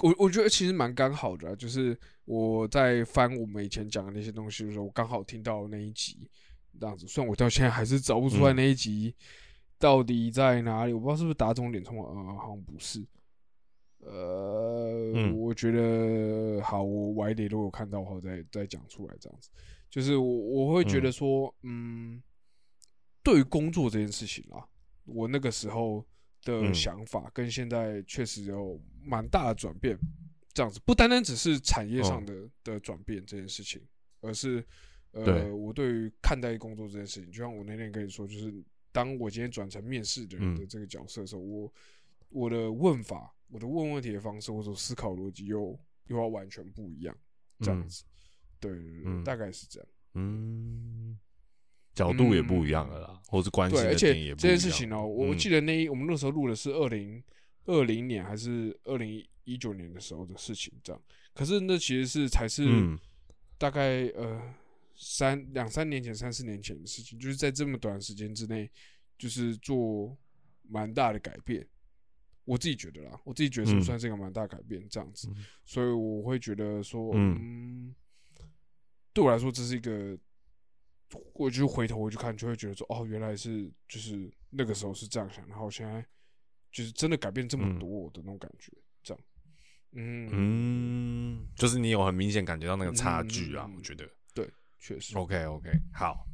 [0.00, 6.28] 我我觉得其实蛮刚好的啊、就是我在翻我们以前讲的那些东西的时候，我刚好听到那一集
[6.78, 7.06] 这样子。
[7.08, 9.14] 虽然我到现在还是找不出来嗯那一集
[9.82, 13.04] 到底在哪里，我不知道是不是打肿脸充耳，呃，好像不是。
[13.98, 19.50] 呃，嗯我觉得好，我晚一点如果看到的话再再讲出来这样子。
[19.90, 22.22] 就是我我会觉得说，嗯
[23.24, 24.64] 对于工作这件事情啊，
[25.04, 26.06] 我那个时候
[26.44, 29.98] 的嗯想法跟现在确实有蛮大的转变。
[30.54, 33.82] 这样子不单单只是产业上哦的、的转变这件事情，
[34.20, 34.64] 而是
[35.12, 38.52] 对呃，我对于看待工作这件事情，就像我那天跟你说，就是
[38.92, 41.72] 当我今天转成面试的人的嗯这个角色的时候，我
[42.28, 47.16] 我的问法、我的问问题的方式，或者思考逻辑又又要完全不一样，
[47.60, 48.04] 这样嗯子。
[48.60, 49.88] 对对对，嗯大概是这样。
[50.14, 51.18] 嗯，
[51.94, 54.48] 角度也不一样了啦，或是关心对，而的且这。
[54.48, 57.22] 件事情哦，我记得那一我们那时候录的是二零
[57.64, 61.02] 二零年还是二零一九年的时候的事情，这样。
[61.34, 62.98] 可是那其实是才是嗯
[63.56, 64.54] 大概呃
[64.96, 68.70] 三两三年前、三四年前的事情，就是在这么短时间之内，
[69.18, 70.16] 就是做
[70.62, 71.66] 蛮大的改变。
[72.44, 73.82] 我自己觉得啦，我自己觉得是嗯。
[73.82, 75.44] 算是一个蛮大改变这样子，嗯。
[75.64, 77.38] 所以我会觉得说，嗯。
[77.40, 77.94] 嗯，
[79.12, 80.18] 对我来说这是一个，
[81.34, 86.04] 我就回头我去看，就会觉得说，哦，原来是就是那个时候是这样想，然后现在
[86.72, 87.78] 就是真的改变这么嗯。
[87.78, 88.72] 多的那种感觉，
[89.04, 89.24] 这样，
[89.92, 93.76] 嗯，嗯，就是你有很明显感觉到那个差距啊，嗯。
[93.76, 94.08] 我觉得。
[94.82, 96.26] 确实，OK OK，好。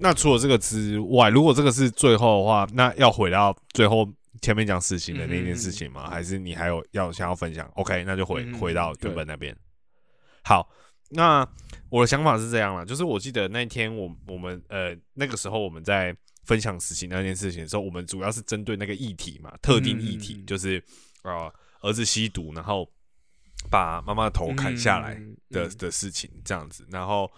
[0.00, 4.08] 那除了这个之外，如果这个是最后的话，那要回到最后
[4.42, 6.02] 前面讲死刑的那件事情吗？
[6.02, 9.56] 嗯嗯嗯还是你还有要想要分享？OK，那就回、回到对原本那边。
[10.42, 10.68] 好，
[11.10, 11.48] 那
[11.88, 20.82] 我的想法是这样了，就是我记得那天我我们呃那个时候我们在分享死刑那件事情的时候，我们主要是针对那个议题嘛，特定议题，就是
[21.22, 22.88] 呃儿子吸毒，然后
[23.68, 27.28] 把妈妈的头砍下来嗯的、嗯的事情，这样子，然后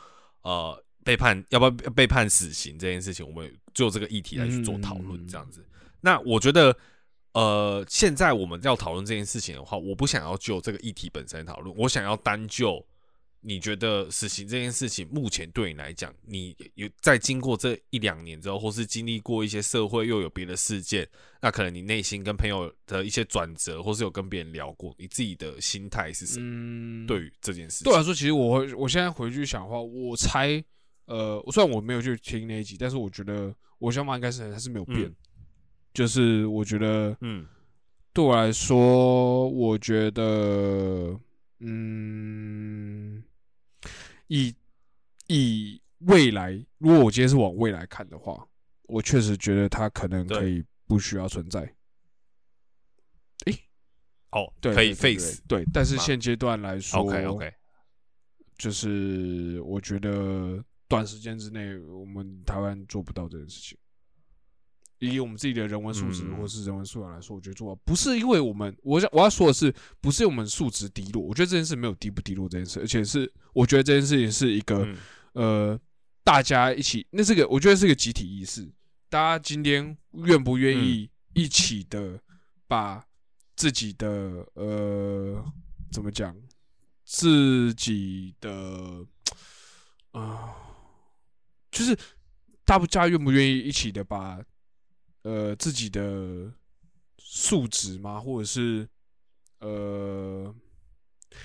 [0.43, 5.67] 呃被判要不要被判死刑这件事情，我们就这个议题来去做讨论，这样子。
[6.01, 6.77] 那我觉得，
[7.33, 12.85] 呃，现在我们要讨论这件事情的话，我不想要就这个议题本身讨论，我想要单就
[13.43, 21.09] 你觉得死刑这件事情，目前对你来讲，你有在经过这一两年之后，或是经历过一些社会又有别的事件，
[21.41, 26.45] 那可能你内心跟朋友的一些转折，或是有跟别人聊过，你自己的心态是什么？
[26.47, 30.63] 嗯，对于这件事情，对我来说，其实我会，我现在回去想的话，我猜，
[31.07, 35.17] 呃，虽然我没有去听那一集，但是我觉得我想法应该是还是没有变，嗯
[35.93, 37.47] 就是我觉得嗯
[38.13, 41.19] 对我来说，我觉得，
[41.61, 43.23] 嗯，
[44.31, 44.55] 以
[45.27, 48.47] 以未来，如果我今天是往未来看的话，
[48.85, 51.75] 我确实觉得它可能可以不需要存在。
[54.31, 55.43] 哦，对，可以 face。
[55.49, 57.53] 对，但是现阶段来说 OK OK，
[58.57, 63.77] 就是我觉得短时间之内，我们台湾做不到这件事情。
[65.01, 67.81] 以我们自己的人文素质嗯或是人文素养来说，我觉得做不到。
[67.85, 71.23] 不是因为我们，我想我要说的是，不是我们素质低落。
[71.23, 74.97] 我觉得这件事没有低不低落这件事，而且是我觉得这件事情是一个、嗯
[75.33, 75.81] 呃，
[76.23, 78.71] 大家一起，那是个我觉得是个集体意识。
[79.09, 82.21] 大家今天愿不愿意一起的
[82.69, 83.05] 把
[83.57, 85.45] 自己的呃
[85.91, 86.37] 怎么讲，
[87.05, 89.05] 自己的
[90.13, 90.55] 啊、
[91.71, 91.97] 就是
[92.65, 94.41] 大家愿不愿意一起的把
[95.23, 96.53] 呃自己的
[97.19, 98.89] 素质吗，或者是
[99.59, 100.55] 呃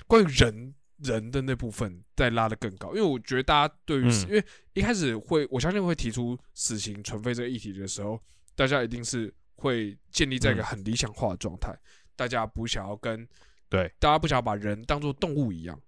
[0.06, 4.20] 关于人人的那部分再拉得更高，因为我觉得大家对于、嗯。
[4.28, 8.18] 因为一开始会我相信会提出死刑存废这个议题的时候，
[8.54, 10.64] 大家一定是会建立在一个嗯。
[10.64, 11.74] 很理想化的状态，
[12.16, 13.28] 大家不想要跟
[13.68, 13.92] 对。
[13.98, 15.78] 大家不想要把人当做动物一样，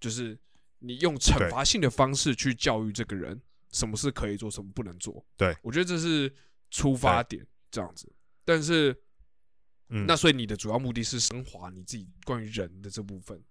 [0.00, 0.36] 就是
[0.80, 5.24] 你用惩罚性的方式去教育这个人，什么是可以做，什么不能做。
[5.36, 5.56] 对。
[5.62, 6.32] 我觉得这是
[6.70, 8.10] 出发点，这样子。
[8.44, 8.96] 但是，
[9.88, 10.06] 嗯。
[10.06, 13.42] 那所以你的主要目的是升华你自己关于人的这部分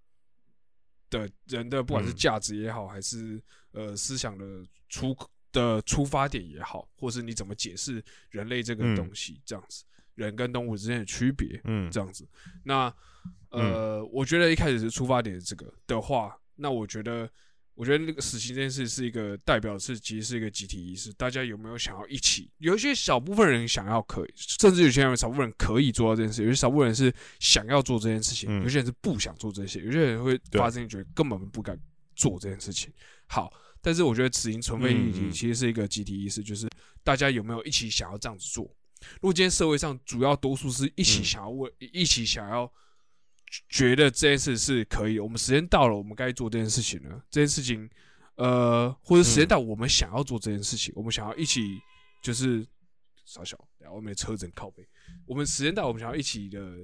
[1.10, 3.42] 的人的，不管是嗯价值也好，还是
[3.72, 4.46] 呃思想的
[4.88, 5.16] 出
[5.52, 8.96] 的出发点也好，或是你怎么解释人类这个嗯。
[8.96, 9.84] 东西，这样子，
[10.16, 11.90] 人跟动物之间的区别，嗯。
[11.92, 12.28] 这样子。
[12.64, 12.94] 那
[13.50, 17.28] 呃，我觉得一开始是出发点是这个的话，那我觉得，
[17.80, 22.52] 我觉得那个死刑这件事是一个代表是其实是一个集体意识，大家有没有想要一起？
[22.58, 27.10] 有一些小部分人想要可以，甚至有些人少部分人可以做到这件事，有些少部分人是
[27.40, 31.80] 想要做这件事情，嗯有些人是不想做这些，有些人会对发生觉得根本不敢
[32.18, 32.92] 做这件事情。
[33.28, 33.50] 好，
[33.82, 36.68] 但是我觉得死刑存废议题其实是一个集体意识，就是
[37.02, 38.66] 大家有没有一起想要这样子做？
[39.22, 42.70] 如果今天社会上主要多数是一起嗯想要为、一起想要
[43.68, 47.24] 觉得这件事是可以的，我们时间到了，我们该做这件事情了。
[47.30, 47.90] 这件事情，
[48.36, 51.80] 呃，或者时间嗯到，我们想要做这件事情，我们想要一起
[52.22, 52.66] 就是
[53.26, 54.88] 傻小，然后外面的车子很靠背，
[55.26, 56.78] 我们时间到，我们想要一起的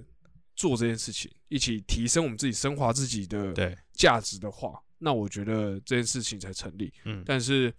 [0.55, 3.53] 做这件事情，一起提升我们自己、升华自己的，
[3.93, 6.93] 价值的话，那我觉得这件事情才成立。
[7.03, 7.73] 嗯但是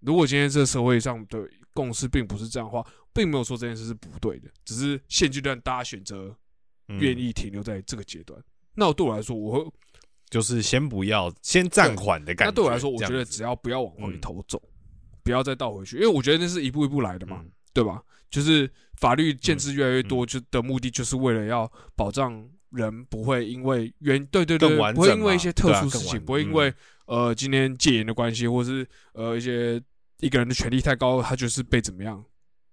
[0.00, 6.36] 如果今天这个社会上的共识并不是这样的话，并没有说这件事是不对的，只是现阶段大家选择嗯
[6.88, 8.40] 愿意停留在这个阶段。
[8.74, 9.72] 那对我来说，我会
[10.30, 12.50] 就是先不要，先暂缓的感觉。
[12.50, 14.60] 那对我来说，我觉得只要不要往回嗯头走，
[15.22, 17.50] 不要再倒回去，因为我觉得那是一步一步来的嘛，嗯。
[17.72, 18.02] 对吧？
[18.30, 26.72] 就是法律建制越来越多，就的目的就是为了要保障人不会因为原对对对不会因为一些特殊事情，不会因为
[27.04, 29.78] 呃今天戒严的关系，或是呃一些
[30.20, 32.24] 一个人的权利太高，他就是被怎么样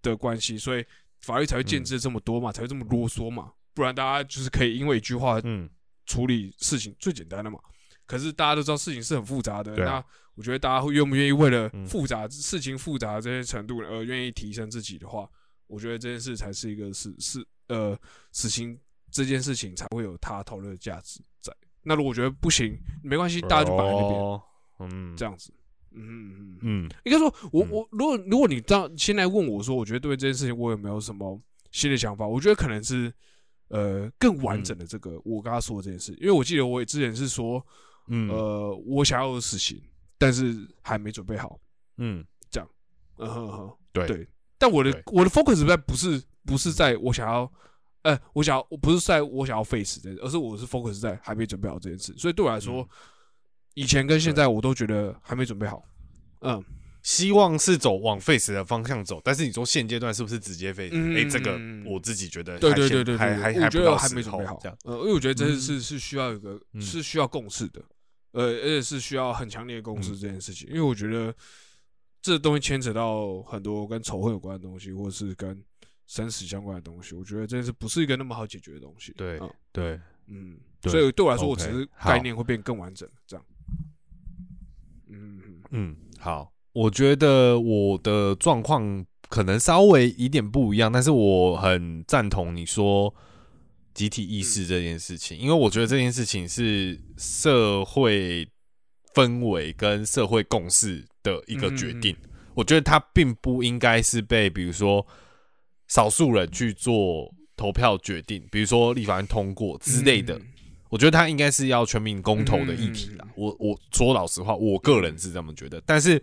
[0.02, 0.86] 的关系，所以
[1.20, 5.70] 法律才会建制这么多嘛，才会这么啰嗦嘛，不然大家就是可以因为一句话嗯，
[6.06, 7.60] 处理事情最简单的嘛。
[8.06, 10.04] 可是大家都知道事情是很复杂的，那
[10.36, 15.28] 我觉得大家会愿不愿意为了嗯复杂、事情复杂这些程度而愿意提升自己的话，
[15.68, 17.98] 我觉得这件事才是一个死死呃
[18.32, 18.78] 死刑
[19.10, 21.54] 这件事情才会有他讨论的价值在。
[21.82, 24.44] 那如果觉得不行，没关系，大家就摆在那边、哦
[24.80, 25.54] 嗯，这样子。
[25.96, 31.40] 嗯嗯应该说，我嗯我如果如果你这样现在问我说，我觉得对这件事情我有没有什么
[31.72, 32.28] 新的想法？
[32.28, 33.14] 我觉得可能是
[33.70, 37.66] 呃更完整的这个我刚刚说的这件事，因为我记得我之前是说，
[38.08, 38.30] 嗯。
[38.30, 39.82] 呃，我想要的事情，
[40.18, 41.60] 但是还没准备好。
[41.98, 42.70] 嗯，这样。
[43.18, 44.08] 嗯哼哼，对。
[44.08, 44.28] 对。
[44.58, 47.52] 但我的我的 focus 在不是不是在我想要，
[48.04, 52.14] 呃，我想要我不是在我想要 face 这而是我是 focus 在还没准备好这件事。
[52.18, 52.88] 所以对我来说，嗯。
[53.76, 55.84] 以前跟现在我都觉得还没准备好。
[56.42, 56.64] 嗯，
[57.04, 60.90] 希望是走往 face 的方向走，但是你说现阶段是不是直接 face？
[60.94, 64.78] 嗯哎，这个嗯我自己觉得对对对对对，还还我觉得还没准备好这样。。
[64.86, 67.84] 呃，因为我觉得这嗯是是需要一个嗯是需要共识的，
[68.32, 70.68] 呃，而且是需要很强烈的共识嗯这件事情。
[70.70, 71.36] 因为我觉得
[72.22, 75.62] 这东西牵扯到很多跟仇恨有关的东西，或是跟
[76.08, 77.16] 生死相关的东西。
[77.16, 79.12] 我觉得这件事不是一个那么好解决的东西。
[79.18, 83.46] 对嗯对，嗯，对所以对我来说，我只是概念会变更完整，这样。
[85.10, 93.14] 嗯嗯嗯，好，我觉得我的状况可能稍微一点不一样，但是我很赞同你说
[93.94, 98.48] 集体意识这件事情，因为我觉得这件事情是社会
[99.14, 102.16] 氛围跟社会共识的一个决定。
[102.56, 105.06] 我觉得它并不应该是被比如说
[105.88, 110.36] 少数人去做投票决定，比如说立法院通过之类的。
[110.38, 110.48] 嗯
[110.94, 113.26] 我觉得它应该是要全民公投的议题啦。
[113.26, 115.82] 嗯我我说老实话，我个人是这么觉得。
[115.88, 116.22] 但是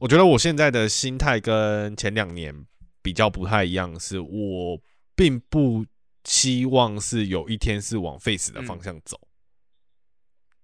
[0.00, 2.66] 我觉得我现在的心态跟前两年
[3.02, 4.80] 比较不太一样，是我
[5.14, 5.84] 并不
[6.24, 9.20] 希望是有一天是往 face 的方向走。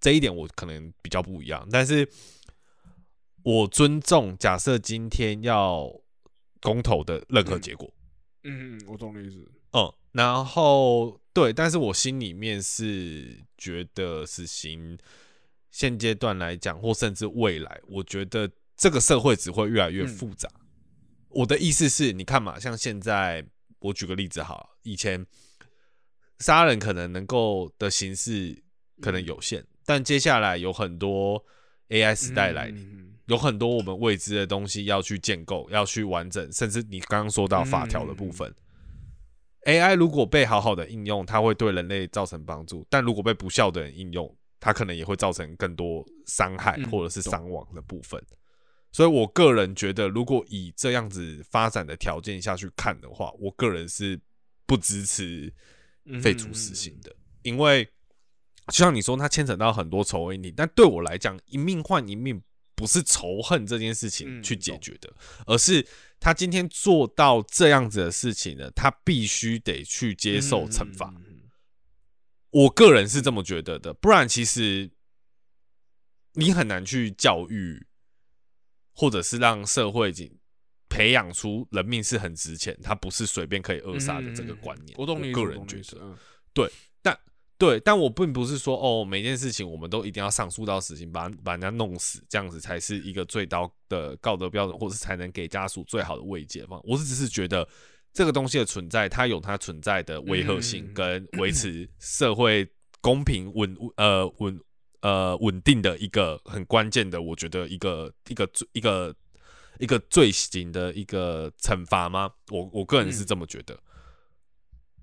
[0.00, 2.08] 这一点我可能比较不一样，但是
[3.42, 5.90] 我尊重假设今天要
[6.60, 7.92] 公投的任何结果。
[8.42, 9.50] 嗯，嗯我懂你意思。
[9.72, 14.96] 嗯，然后对，但是我心里面是觉得是行
[15.70, 20.48] 现阶段来讲，或甚至未来，我觉得这个社会只会越来越复杂。
[21.30, 23.44] 我的意思是，你看嘛，像现在，
[23.78, 25.26] 我举个例子好了，以前
[26.38, 28.62] 杀人可能能够的形式
[29.00, 31.44] 可能有限，但接下来有很多
[31.88, 33.12] AI 时代来临。
[33.26, 38.54] 有很多我们未知的东西要去建构，要去完整，甚至你刚刚说到法条的部分。
[39.62, 48.22] AI 如果被好好的应用，它会对人类造成帮助；但如果被不孝的人应用，它可能也会造成更多伤害嗯或者是伤亡的部分。
[48.94, 54.20] 所以我个人觉得，如果以这样子发展的条件下去看的话，我个人是
[54.66, 55.52] 不支持
[56.04, 57.84] 嗯废除死刑的，因为
[58.68, 62.40] 就像你说，它牵扯到很多仇恨议题，但对我来讲，一命换一命
[62.76, 65.12] 不是仇恨这件事情嗯去解决的，
[65.44, 65.84] 而是
[66.20, 71.12] 他今天做到这样子的事情呢，他必须得去接受惩罚。。
[72.50, 74.88] 我个人是这么觉得的，不然其实
[76.34, 77.84] 你很难去教育，
[78.94, 80.30] 或者是让社会已经
[80.88, 84.96] 培养出人命是很值钱，它不是随便可以扼杀的这个观念。
[84.96, 86.16] 嗯我个人觉得，懂你意思嗯
[87.56, 96.80] 对，但我并不是说哦，每件事情我们都一定要上诉到死刑，把把人家弄死，这样子才是一个最高的道德标准，或是才能给家属最好的慰藉方。
[96.84, 97.66] 我是只是觉得
[98.12, 102.68] 这个东西的存在，它有它存在的违和性嗯，跟维持社会
[103.00, 104.60] 公平稳呃稳
[105.04, 109.14] 呃稳定的一个很关键的，我觉得一个一个一个
[109.78, 112.30] 一个罪行的一个惩罚吗？
[112.50, 113.78] 我我个人是这么觉得。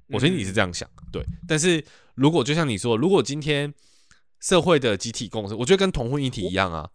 [0.07, 1.23] 我觉得你是这样想，对。
[1.47, 1.85] 但是
[2.15, 3.71] 如果就像你说，如果今天
[4.39, 6.89] 社会的集体共识，我觉得跟同婚议题一样啊。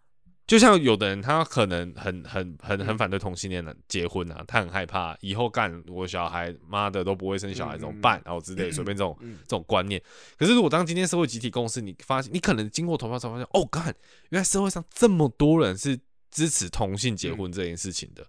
[0.47, 9.39] 就像有的人他可能很很很很反对同性恋的结婚啊，他很害怕以后干我小孩妈的都不会生小孩怎么办，然后之类随便这种嗯。
[9.43, 10.01] 这种观念。
[10.39, 13.85] 可是如果当今天社会集体共识，你发现你可能经过投票才发现，哦，干，
[14.31, 15.99] 原来社会上这么多人是
[16.31, 18.25] 支持同性结婚这件事情的，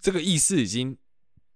[0.00, 0.96] 这个意识已经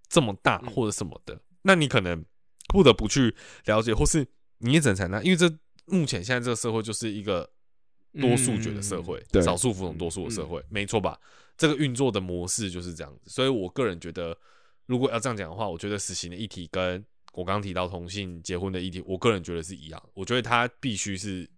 [0.09, 0.71] 这么大嗯。
[0.71, 2.25] 或者什么的，那你可能
[2.67, 3.33] 不得不去
[3.63, 5.49] 了解，或是你也只能采纳，因为这
[5.85, 7.49] 目前现在这个社会就是一个
[8.19, 11.19] 多数决的社会，少数服从多数的社会，没错吧？
[11.57, 14.35] 这个运作的模式就是这样子，所以我个人觉得，
[14.85, 17.03] 如果要这样讲的话，我觉得死刑的议题跟
[17.33, 21.49] 我刚刚提到同性结婚的议题，我个人觉得是一样，我觉得它必须是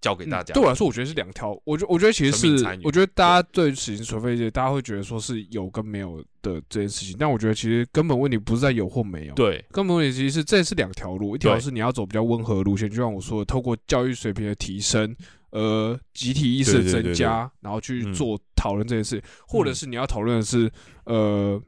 [0.00, 0.52] 教给大家。
[0.52, 1.58] 嗯对我来说，我觉得是两条。
[1.64, 15.14] 我觉我觉得其实是我觉得大家对死刑处费这，大家会觉得说是有跟没有的这件事情，但我觉得其实根本问题不是在有或没有，，对根本问题其实是这是两条路，一条是你要走比较温和的路线，就像我说的，透过教育水平的提升，
[15.52, 18.12] 呃，集体意识增加，然后去嗯。
[18.12, 19.74] 做讨论这件事，或者嗯。
[19.74, 20.70] 是你要讨论的是，
[21.04, 21.62] 呃，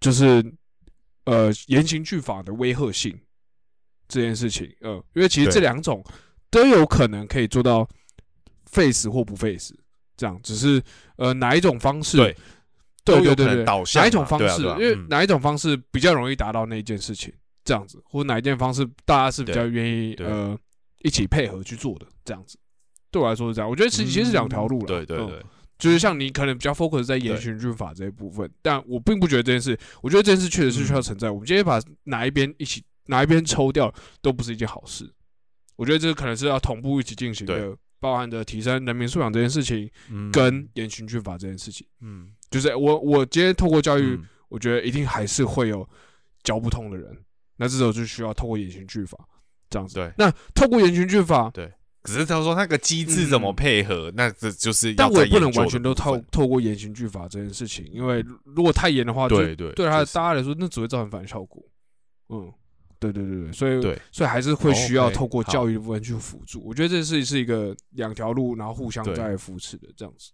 [0.00, 0.44] 就是
[1.24, 3.18] 呃严刑峻法的威吓性
[4.08, 6.04] 这件事情，呃，因为其实这两种
[6.50, 7.88] 都有可能可以做到
[8.66, 9.72] face 或不 face，
[10.16, 10.82] 这样，只是
[11.16, 12.36] 呃哪一种方式，对。
[13.02, 17.32] 对对对对，能导向哪一种方式，因为哪一种方式比较容易达到那一件事情，
[17.64, 20.56] 这样子，或哪一件方式大家是比较愿意呃
[20.98, 22.58] 一起配合去做的，这样子。
[23.10, 24.84] 对我来说是这样，我觉得其其实是两条路了。
[24.84, 25.42] 嗯对对对，
[25.78, 31.30] 就是像你可能比较 focus 在严对刑峻法这一部分，但我并不觉得这件事，我觉得这件事确实是需要存在。
[31.30, 35.10] 我们今天把哪一边一起哪一边抽掉，都不是一件好事。
[35.76, 41.86] 我觉得这可能是要同步一起进行的，包含着提升人民素养这件事情，嗯跟严刑峻法这件事情。
[42.00, 45.88] 嗯就是我我今天透过教育，嗯我觉得一定还是会有
[46.42, 47.16] 教不通的人，
[47.56, 49.16] 那这时候就需要透过严刑峻法
[49.70, 49.94] 这样子。
[49.94, 51.50] 对那透过严刑峻法，
[52.02, 61.62] 可是他说那个机制怎么配合，那这就是但我也不能完全都透透过严刑峻法这件事情，因为如果太严的话，就对对对他就是大家来说，那只会造成反效果。
[62.30, 62.50] 嗯，
[62.98, 64.00] 对对对对，所以对。
[64.10, 66.62] 所以还是会需要透过好教育的部分去辅助。
[66.64, 69.14] 我觉得这是是一个两条路，然后互相对。
[69.14, 70.32] 在扶持的这样子。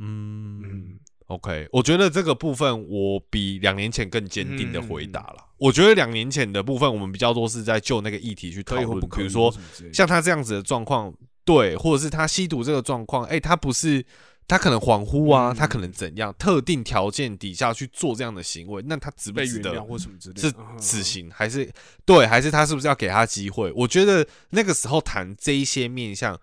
[0.00, 0.98] 嗯
[1.28, 5.44] OK，我觉得这个部分我比两年前更坚定的回答嗯了。
[5.58, 9.54] 我觉得两年前的部分，我们比较多是在就那个议题去讨论比如说
[9.92, 11.12] 像他这样子的状况，
[11.44, 14.02] 对，或者是他吸毒这个状况，哎、他不是
[14.46, 21.70] 他可能恍惚啊，嗯他可能怎样，特定条件底下去做这样的行为，那他值不值得或什么之类，是死刑，还是
[22.06, 23.70] 对，还是他是不是要给他机会？
[23.76, 26.40] 我觉得那个时候谈这一些面向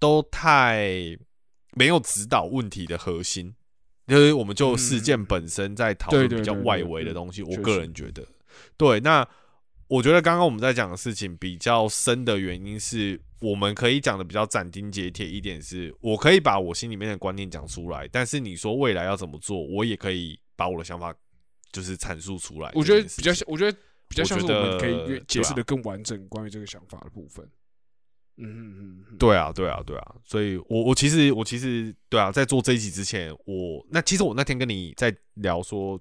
[0.00, 1.16] 都太
[1.76, 3.54] 没有指导问题的核心。
[4.08, 8.26] 因为我们就事件本身在讨论比较外围的东西，我个人觉得，
[8.76, 9.26] 对，那
[9.86, 21.14] 我觉得刚刚我们在讲的事情比较深的原因是，我们可以讲的比较斩钉截铁一点是，我可以把我心里面的观念讲出来，但是你说未来要怎么做，我也可以把我的想法
[21.70, 22.72] 就是阐述出来。
[22.74, 23.78] 我觉得比较像，我觉得
[24.08, 27.46] 比较像是我们可以解释的更完整关于这个想法的部分。
[28.38, 36.00] 嗯嗯嗯嗯，对啊，对啊，对啊，所以我我其实我其实对啊，在做这一集之前，我那其实我那天跟你在聊说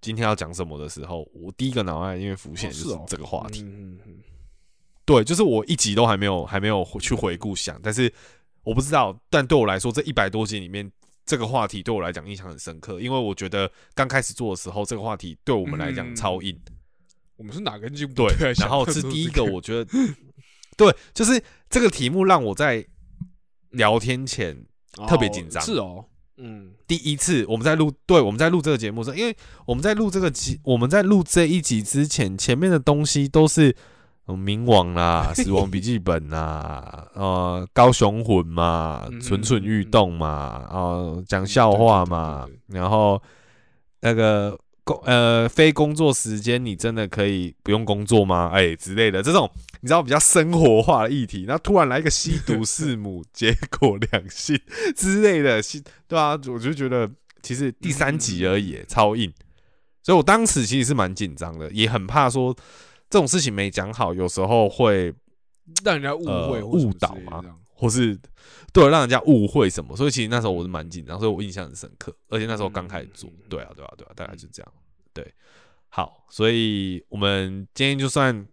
[0.00, 3.62] 今天要讲什么的时候，我第一个脑海因为浮现就是这个话题。
[3.62, 4.14] 嗯嗯嗯。
[5.04, 8.10] 对，就是我一集都还没有还没有去回顾想，但是
[8.62, 10.90] 我不知道，但对我来说，这一百多集里面，
[11.26, 16.16] 这个话题对我来讲印象很深刻，因为我觉得刚开始做的时候，这个话题对我们来讲嗯。
[16.16, 16.58] 超硬。
[17.36, 19.84] 我们是哪根筋不对，然后是第一个，我觉得
[20.76, 22.84] 对，就是这个题目让我在
[23.70, 24.64] 聊天前
[25.08, 25.62] 特别紧张。
[25.62, 26.04] 哦是哦，
[26.36, 26.72] 嗯。
[26.86, 33.68] 第一次我们在录，对，我们在录这个节目的时候，因为我们在录这个集，我们在录这一集之前，前面的东西都是。
[34.26, 43.22] 嗯冥王啦，死亡笔记本啦，呃，高雄魂嘛嗯，蠢蠢欲动嘛，呃，讲笑话嘛然后
[44.00, 48.50] 那个工呃非工作时间，你真的可以不用工作吗？
[48.52, 54.60] 哎、之类的这种，你知道比较生活化的议题，那突然来一个吸毒弑母，结果两性
[54.94, 57.10] 之类的，吸对啊， 我就觉得
[57.42, 59.32] 其实第三集而已，超硬，
[60.02, 62.54] 所以我当时其实是蛮紧张的，也很怕说
[63.08, 65.12] 这种事情没讲好，有时候会
[65.82, 68.18] 让人家误会误导嘛之类的这样或是
[68.72, 74.72] 对让人家误会什么，所以其实那时候我是蛮紧张，所以我印象很深刻，而且那时候刚开始做对啊，对啊，对啊，大概就这样，
[75.12, 75.34] 对，
[75.88, 78.46] 好，所以我们今天就算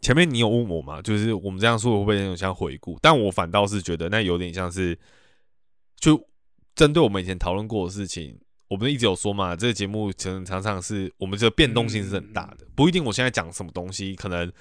[0.00, 2.98] 前面你有问我嘛，就是我们这样说会不会有点像回顾？
[3.02, 4.98] 但我反倒是觉得那有点像是
[5.96, 6.20] 就
[6.74, 8.38] 针对我们以前讨论过的事情。
[8.70, 14.52] 我们一直有说嘛，这个节目可能常常是我们这个变动性是很大的，不一定我现在讲什么东西，可能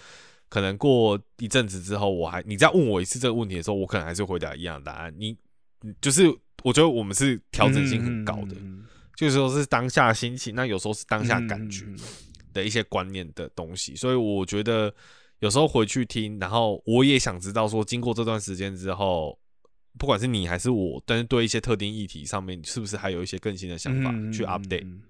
[0.50, 5.14] 可能过一阵子之后，我还你再问我一次这个问题的时候，我可能还是回答一样的答案。
[5.18, 5.36] 你
[5.82, 6.28] 你就是
[6.64, 8.86] 我觉得我们是调整性很高的，嗯
[9.16, 11.86] 就是说是当下心情，那有时候是当下感觉
[12.54, 14.93] 的一些观念的东西，所以我觉得
[15.39, 19.38] 有时候回去听，然后我也想知道说，经过这段时间之后。
[20.00, 24.86] 不管是你还是我，但是对一些特定议题上面，是不是还有一些更新的想法去嗯嗯嗯 update？
[24.86, 25.02] 嗯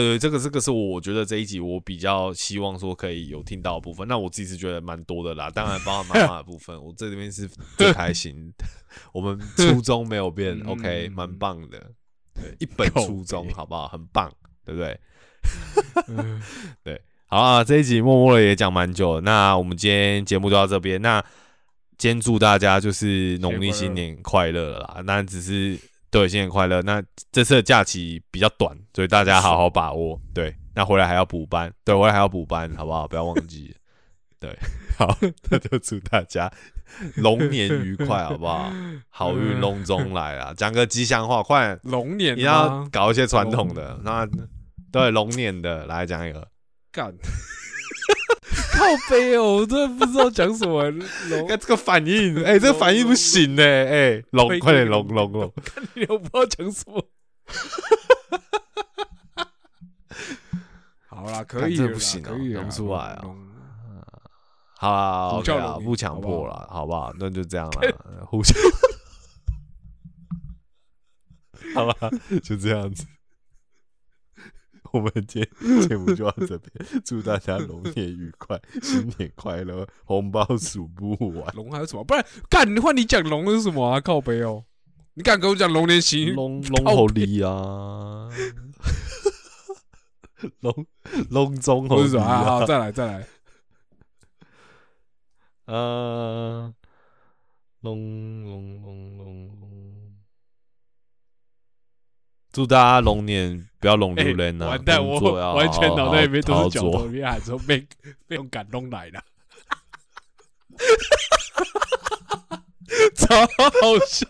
[0.00, 4.08] 对，这个这个是我觉得这一集我比较希望说可以有听到的部分。
[4.08, 8.64] 那我自己是觉得蛮多的啦，当然包含妈妈的部分，我这里面是最开心的。
[9.12, 11.78] 我们初衷没有变 嗯，OK，蛮棒的。
[12.34, 13.86] 对，一本靠初衷好不好？
[13.88, 14.32] 很棒，
[14.64, 14.98] 对不对？
[16.82, 21.02] 对好啊，这一集默默的也讲蛮久了，那我们今天节目就到这边。
[21.02, 21.22] 那
[21.98, 25.02] 今天祝大家就是农历新年快乐了啦。
[25.04, 25.78] 那只是
[26.12, 26.82] 对新年快乐。
[26.82, 27.02] 那
[27.32, 30.20] 这次的假期比较短，所以大家好好把握。
[30.34, 33.08] 对，那回来还要补班，对，回来还要补班，好不好？
[33.08, 33.74] 不要忘记。
[34.38, 34.54] 对，
[34.98, 35.16] 好，
[35.48, 36.52] 那就祝大家
[37.14, 38.70] 龙年愉快，好不好？
[39.08, 40.52] 好运隆中来啊！
[40.56, 41.78] 讲个吉祥话，快！
[41.84, 44.28] 龙年你要搞一些传统的，那
[44.90, 46.46] 对龙年的来讲一个
[46.90, 47.14] 干。
[48.82, 50.90] 靠背哦，我真的不知道讲什么。
[50.90, 57.08] 龙，这个反应，哎，这个反应不行呢，哎，龙，快点龙龙龙，看你我不知道讲什么。
[61.06, 63.22] 好啦，可以，这不行啊，龙出来啊。
[64.76, 67.12] 好啦，OK 啊，不强迫了，好不好？
[67.18, 68.56] 那就这样了， 互相。
[71.74, 72.10] 好吧，
[72.42, 73.06] 就这样子。
[74.92, 81.54] 我们今天节目就到这边，祝大家龙年愉快，新年快乐，红包数不完。
[81.54, 82.04] 龙还有什么？
[82.04, 84.00] 不然干，换你讲龙是什么啊？
[84.00, 84.64] 靠背哦，
[85.14, 86.34] 你敢跟我讲龙年行？
[86.34, 88.28] 龙龙好利啊！
[90.60, 90.86] 龙
[91.30, 92.44] 龙中好利啊！
[92.44, 93.26] 好，再来再来。
[95.66, 96.74] 呃，
[97.80, 99.71] 龙龙龙龙龙，
[102.52, 103.68] 祝大家龙年。
[103.80, 104.68] 不要弄榴莲呐！
[104.68, 105.18] 完蛋，我
[105.56, 107.84] 完全脑袋里面都是脚头，你喊说被
[108.28, 109.20] 被用感动来的，
[113.16, 114.24] 超好笑！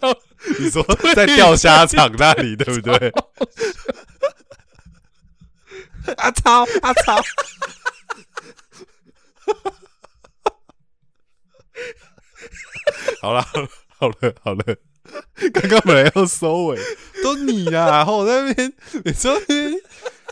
[0.58, 0.82] 你说
[1.14, 3.12] 在钓虾场那里对不对？
[6.16, 7.20] 阿超阿超，
[13.20, 13.42] 好了
[13.98, 14.64] 好了好了。
[15.52, 16.78] 刚刚本来要收尾，
[17.22, 18.72] 都你啦，然后我在那边，
[19.04, 19.40] 你说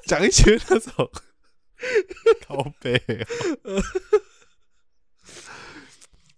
[0.07, 1.11] 讲一些那种
[2.47, 3.03] 靠背，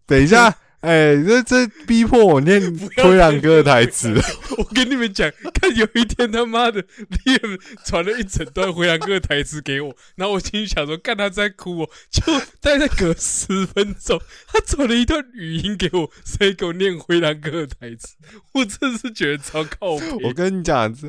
[0.06, 0.58] 等一下。
[0.82, 2.60] 哎，这这逼迫我念
[2.96, 4.12] 灰狼哥的台词。
[4.58, 12.20] 我跟你们讲，看有一天他妈的，Liam 传了一整段灰狼哥的台词给我，然后我心里想说，看他在哭哦，就
[12.60, 16.10] 大概隔十分钟，他传了一段语音给我，
[16.40, 18.16] 以给我念灰狼哥的台词，
[18.54, 21.08] 我真是觉得超靠谱我跟你讲，这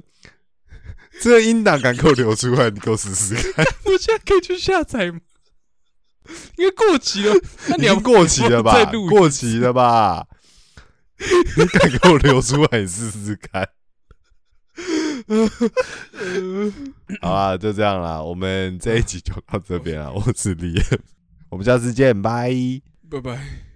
[1.20, 3.66] 这音档敢给我流出来，你给我试试看。
[3.86, 5.20] 我现在可以去下载吗？
[6.58, 7.34] 因为过期了，
[7.70, 8.74] 那你要过期了吧？
[9.10, 10.26] 过期了吧？
[11.58, 13.68] 你敢给我留出来试试看？
[17.22, 20.12] 好啊，就这样啦，我们这一集就到这边了。
[20.12, 20.82] 我是李，
[21.50, 22.52] 我们下次见，拜
[23.10, 23.73] 拜拜。